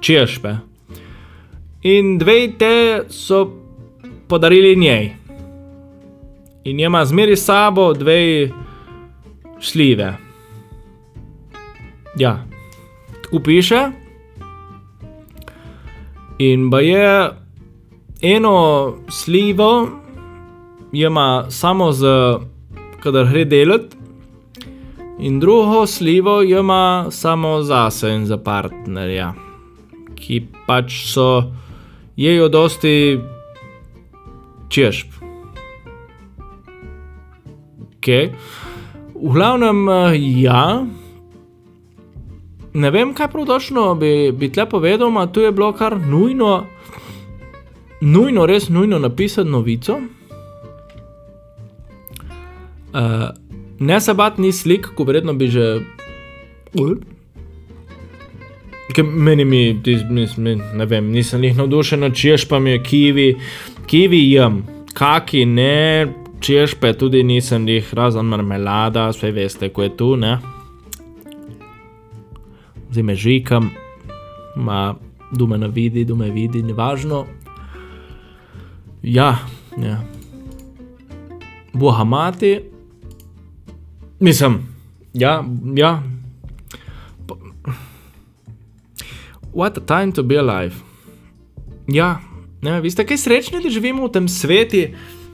češpe. 0.00 0.56
In 1.82 2.18
dve 2.18 2.48
te 2.58 3.02
so 3.08 3.50
podarili 4.28 4.76
njej. 4.76 5.12
In 6.64 6.80
ima 6.80 7.04
zmeri 7.04 7.36
sabo 7.36 7.92
dve 7.92 8.50
slive. 9.60 10.16
Ja, 12.18 12.44
tako 13.22 13.38
piše. 13.44 13.90
In 16.38 16.70
pa 16.70 16.80
je 16.80 17.30
eno 18.22 18.94
slivo, 19.08 19.88
ima 20.92 21.46
samo 21.50 21.92
za, 21.92 22.40
kadar 23.02 23.26
gre 23.30 23.44
delati, 23.44 23.96
in 25.22 25.40
drugo 25.40 25.86
slivo 25.86 26.42
ima 26.42 27.06
samo 27.10 27.62
zase 27.62 28.10
in 28.10 28.26
za 28.26 28.36
partnerja, 28.36 29.32
ki 30.14 30.46
pač 30.66 31.06
so 31.06 31.42
jejo 32.16 32.48
dosti 32.48 33.20
češp. 34.68 35.08
Okay. 37.98 38.32
V 39.14 39.30
glavnem, 39.32 39.86
ja. 40.42 40.82
Ne 42.74 42.90
vem, 42.90 43.14
kaj 43.14 43.28
prav 43.30 43.46
točno 43.46 43.94
bi, 43.94 44.32
bi 44.32 44.48
tle 44.52 44.66
povedal, 44.66 45.18
a 45.18 45.26
tu 45.26 45.40
je 45.40 45.52
bilo 45.52 45.72
kar 45.72 46.00
nujno, 46.00 46.64
nujno, 48.00 48.46
res 48.46 48.68
nujno 48.68 48.98
napisati 48.98 49.50
novico. 49.50 50.00
Uh, 52.92 53.30
ne 53.82 54.00
se 54.00 54.14
bat 54.14 54.38
ni 54.38 54.52
slik, 54.52 54.86
ko 54.94 55.04
verjetno 55.04 55.34
bi 55.34 55.50
že. 55.50 55.66
Ker 58.92 59.04
meni 59.04 59.44
mi, 59.44 59.62
mi, 60.10 60.54
ne 60.74 60.86
vem, 60.86 61.10
nisem 61.12 61.44
jih 61.44 61.56
navdušen, 61.56 62.10
češ 62.12 62.44
pa 62.48 62.58
mi 62.60 62.74
je 62.74 62.82
kiwi, 62.82 63.28
kiwi 63.88 64.20
jem, 64.32 64.62
kaki 64.92 65.46
ne, 65.48 66.12
češ 66.40 66.74
pa 66.80 66.92
tudi 66.92 67.22
nisem 67.24 67.68
jih, 67.68 67.88
razen 67.96 68.28
marmelada, 68.28 69.08
vse 69.12 69.32
veste, 69.32 69.70
ko 69.72 69.86
je 69.86 69.92
tu, 69.96 70.10
ne. 70.16 70.36
Zdaj 72.90 73.06
me 73.08 73.16
žikam, 73.16 73.70
ma, 74.56 74.94
dume 75.32 75.58
na 75.58 75.72
vidi, 75.72 76.04
dume 76.04 76.28
vidi, 76.30 76.62
ni 76.62 76.76
važno. 76.76 77.24
Ja, 79.02 79.38
ja. 79.80 80.02
Boha 81.72 82.04
mati. 82.04 82.71
Mislim, 84.22 84.66
ja, 85.14 85.44
ja. 85.74 86.02
What 89.54 89.78
a 89.78 89.80
time 89.86 90.12
to 90.12 90.22
be 90.22 90.38
alive. 90.38 90.74
Ja, 91.88 92.20
ne, 92.60 92.80
vi 92.80 92.90
ste 92.90 93.02
kaj 93.06 93.18
srečni, 93.18 93.58
da 93.62 93.70
živimo 93.70 94.06
v 94.06 94.12
tem 94.14 94.28
svetu 94.30 94.84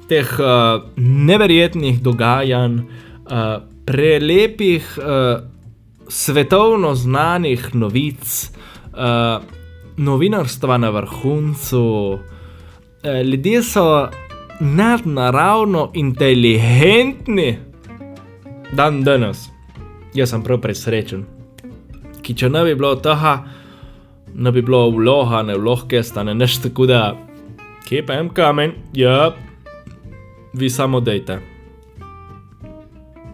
teh 0.09 0.31
uh, 0.41 0.89
neverjetnih 0.97 2.01
dogajanj, 2.01 2.81
uh, 2.81 3.61
prelepih, 3.85 4.89
uh, 4.97 5.45
svetovno 6.09 6.95
znanih 6.95 7.69
novic, 7.75 8.49
uh, 8.97 9.45
novinarstva 9.97 10.81
na 10.81 10.91
vrhuncu. 10.97 11.85
Uh, 11.85 13.21
ljudje 13.21 13.63
so 13.63 14.09
nadnaravno 14.61 15.91
inteligentni, 15.95 17.68
dan 18.73 19.03
danes. 19.05 19.49
Jaz 20.15 20.31
sem 20.31 20.43
prav 20.45 20.61
presrečen. 20.61 21.25
Ki 22.23 22.35
če 22.37 22.51
ne 22.53 22.65
bi 22.67 22.75
bilo 22.77 22.95
tega, 23.01 23.39
ne 24.35 24.53
bi 24.53 24.63
bilo 24.63 24.89
vloga, 24.93 25.43
ne 25.43 25.57
vlogke, 25.59 26.03
stane 26.03 26.35
nešto 26.35 26.69
tako 26.69 26.87
da, 26.87 27.03
kje 27.89 28.05
pa 28.07 28.19
en 28.21 28.29
kamen, 28.35 28.75
ja, 28.93 29.33
vi 30.53 30.71
samo 30.71 31.01
dejte. 31.01 31.39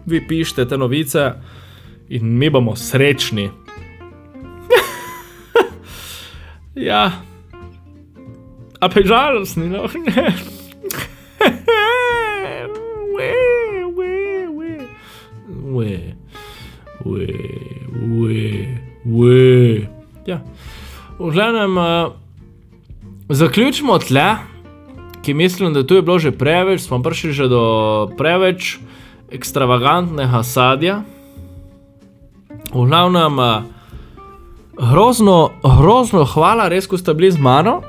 Vi 0.05 0.21
pišete 0.27 0.67
te 0.69 0.77
novice 0.77 1.31
in 2.09 2.37
mi 2.37 2.49
bomo 2.49 2.75
srečni. 2.75 3.49
ja, 6.89 7.05
a 8.79 8.89
pa 8.89 9.01
žalostni, 9.01 9.69
no 9.69 9.89
ne. 10.07 10.29
Ue, 15.75 16.15
ue, 17.05 17.27
ue, 17.91 18.67
ue. 19.03 19.87
Ja. 20.25 20.39
V 21.19 21.31
glavnem, 21.31 21.77
uh, 21.77 22.11
zaključimo 23.29 23.97
tle, 23.99 24.35
ki 25.23 25.33
mislim, 25.33 25.73
da 25.73 25.83
tu 25.83 25.95
je 25.95 26.01
bilo 26.01 26.19
že 26.19 26.31
preveč, 26.31 26.81
smo 26.81 27.03
prišli 27.03 27.33
že 27.33 27.47
do 27.51 27.63
preveč 28.17 28.77
ekstravagantnega 29.31 30.43
sadja. 30.43 31.03
V 32.71 32.85
glavnem, 32.87 33.39
uh, 33.39 33.63
grozno, 34.79 35.51
grozno 35.59 36.23
hvala, 36.23 36.69
res, 36.71 36.87
ko 36.87 36.95
ste 36.97 37.13
bili 37.13 37.35
z 37.35 37.39
mano. 37.39 37.81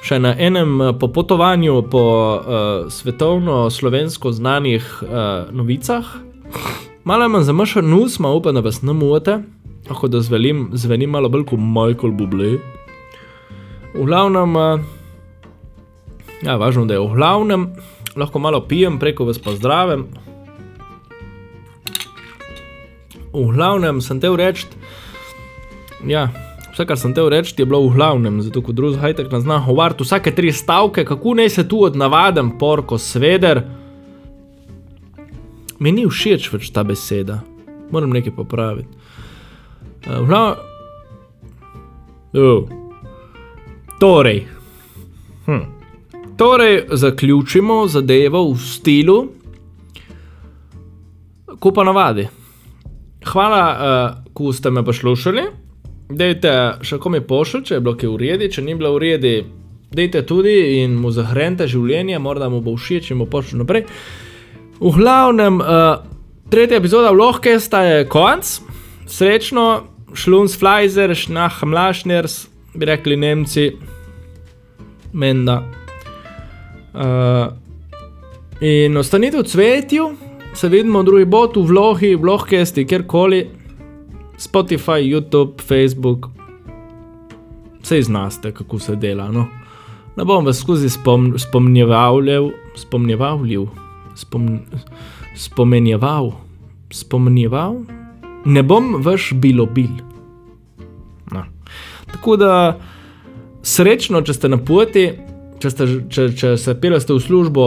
Še 0.00 0.22
na 0.22 0.32
enem 0.38 0.96
popotovanju 1.00 1.82
po 1.92 2.00
uh, 2.00 2.40
svetovno-slovensko 2.88 4.32
znanih 4.32 4.84
uh, 5.02 5.52
novicah. 5.52 6.24
Malo 7.06 7.24
imam 7.24 7.42
zamršen 7.42 7.90
nos, 7.90 8.18
malo 8.18 8.36
upam, 8.36 8.54
da 8.54 8.60
vas 8.60 8.80
ne 8.82 8.92
mote, 8.92 9.38
lahko 9.88 10.08
da 10.08 10.20
zvelim, 10.20 10.70
zvenim 10.72 11.10
malo 11.10 11.28
bolj 11.28 11.44
kot 11.46 11.60
Michael 11.62 12.16
Bublé. 12.18 12.56
V 13.94 14.06
glavnem, 14.08 14.56
uh, 14.56 14.80
ja, 16.42 16.56
važno, 16.58 16.82
da 16.84 16.96
je 16.96 17.04
v 17.04 17.12
glavnem, 17.14 17.68
lahko 18.18 18.42
malo 18.42 18.58
pijem, 18.66 18.98
preko 18.98 19.28
vas 19.28 19.38
pozdravim. 19.38 20.02
V 23.30 23.46
glavnem 23.54 24.02
sem 24.02 24.18
te 24.20 24.34
reči, 24.42 24.66
ja, 26.10 26.26
vse, 26.72 26.90
kar 26.90 26.98
sem 26.98 27.14
te 27.14 27.22
reči, 27.22 27.54
je 27.54 27.70
bilo 27.70 27.84
v 27.86 27.94
glavnem, 28.00 28.42
zato 28.42 28.66
kot 28.66 28.74
drugi 28.74 28.98
hajtek 28.98 29.30
nas 29.30 29.46
zna 29.46 29.62
govoriti 29.62 30.02
vsake 30.02 30.34
tri 30.34 30.50
stavke, 30.50 31.06
kako 31.06 31.38
naj 31.38 31.54
se 31.54 31.68
tu 31.68 31.86
od 31.86 31.94
navaden 31.94 32.56
porko 32.58 32.98
sveder. 32.98 33.62
Mi 35.78 35.92
ni 35.92 36.06
všeč 36.08 36.48
več 36.52 36.70
ta 36.72 36.84
beseda, 36.86 37.40
moram 37.92 38.14
nekaj 38.16 38.34
popraviti. 38.36 38.88
Uh, 40.06 40.22
glavnem, 40.24 40.56
uh. 42.36 42.74
Torej, 44.00 44.42
hm. 45.46 45.62
torej, 46.36 46.82
zaključimo 46.92 47.86
zadevo 47.88 48.42
v 48.52 48.58
stilu, 48.60 49.18
ko 51.58 51.72
pa 51.72 51.84
navadi. 51.84 52.26
Hvala, 53.26 53.62
uh, 53.62 54.32
ko 54.36 54.52
ste 54.52 54.70
me 54.70 54.84
poslušali. 54.84 55.46
Dajte 56.06 56.50
še 56.86 57.00
komi 57.02 57.20
pošiljati, 57.24 57.66
če 57.66 57.74
je 57.74 57.82
bilo 57.82 57.96
kaj 57.98 58.10
v 58.12 58.20
redu, 58.20 58.48
če 58.52 58.62
ni 58.62 58.76
bilo 58.78 58.92
v 58.94 59.00
redu, 59.02 59.32
dejte 59.96 60.22
tudi 60.28 60.82
in 60.84 60.94
mu 61.00 61.10
zahranite 61.10 61.66
življenje, 61.66 62.20
morda 62.22 62.50
mu 62.52 62.60
bo 62.62 62.76
všeč 62.76 63.10
in 63.10 63.24
bo 63.24 63.26
pošil 63.26 63.64
naprej. 63.64 63.88
V 64.80 64.92
glavnem, 64.92 65.60
uh, 65.60 66.04
tretja 66.52 66.76
epizoda 66.76 67.10
vlohkesta 67.10 67.80
je 67.82 68.08
konc, 68.12 68.44
srečno, 69.08 69.86
šluns 70.12 70.56
flajzer, 70.58 71.14
šnah 71.16 71.62
mlašners, 71.64 72.46
bi 72.76 72.88
rekli 72.88 73.16
Nemci, 73.16 73.70
menda. 75.16 75.62
Uh, 76.92 77.56
in 78.60 78.96
ostanite 78.96 79.40
v 79.40 79.48
cvetju, 79.48 80.10
se 80.54 80.68
vidimo 80.68 81.00
v 81.00 81.08
drugi 81.08 81.24
bot, 81.24 81.56
v 81.56 81.64
vlohi, 81.64 82.14
v 82.14 82.20
vlohkesti, 82.20 82.84
kjerkoli, 82.84 83.46
Spotify, 84.36 85.00
YouTube, 85.00 85.64
Facebook, 85.64 86.28
vse 87.80 88.02
znaste, 88.02 88.52
kako 88.52 88.78
se 88.78 88.96
dela. 88.96 89.30
No? 89.32 89.48
Ne 90.16 90.24
bom 90.24 90.44
vas 90.44 90.60
skozi 90.60 90.92
spom, 90.92 91.32
spomnjeval, 91.40 92.20
spomnjeval, 92.76 93.40
spom, 94.16 94.60
spomenjeval, 95.36 96.32
spomnjeval, 96.92 97.80
ne 98.44 98.62
bom 98.62 98.96
vaš 99.02 99.32
bilo 99.34 99.66
bil. 99.66 99.92
No. 101.32 101.44
Tako 102.12 102.36
da 102.40 102.52
srečno, 103.62 104.22
če 104.22 104.34
ste 104.34 104.50
na 104.50 104.58
poti, 104.62 105.10
če, 105.62 105.70
ste, 105.70 105.88
če, 106.08 106.28
če 106.36 106.54
se 106.60 106.76
pelete 106.80 107.12
v 107.12 107.22
službo, 107.22 107.66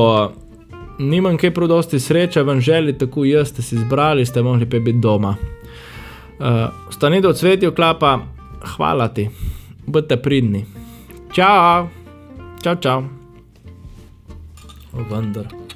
nimam 0.99 1.37
kaj 1.39 1.53
prodosti 1.55 1.99
sreče, 1.99 2.43
vam 2.43 2.59
želim, 2.63 2.97
tako 2.99 3.27
jaz 3.27 3.53
ste 3.53 3.63
si 3.63 3.77
izbrali, 3.79 4.25
ste 4.25 4.43
mogli 4.43 4.67
pa 4.69 4.81
biti 4.83 4.99
doma. 5.03 5.35
Uh, 6.39 6.67
Stanite 6.91 7.27
v 7.27 7.35
cvetju, 7.35 7.71
klapa, 7.75 8.17
hvala 8.75 9.09
ti 9.11 9.27
bodite 9.89 10.17
pridni. 10.17 10.65
Čau, 11.33 11.89
čau, 12.61 12.75
čau. 12.75 13.03
Vendar. 15.09 15.68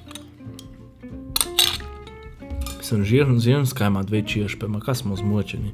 Sem 2.84 3.04
žiren, 3.08 3.40
zimska 3.40 3.88
ima 3.88 4.04
dve 4.04 4.22
čišpe, 4.28 4.68
ma 4.68 4.80
kaj 4.84 4.96
smo 4.96 5.16
zmočeni. 5.16 5.72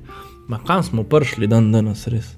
Ma 0.47 0.59
kam 0.67 0.83
smo 0.83 1.03
prišli 1.03 1.47
dan 1.47 1.71
danes 1.71 2.05
res? 2.07 2.35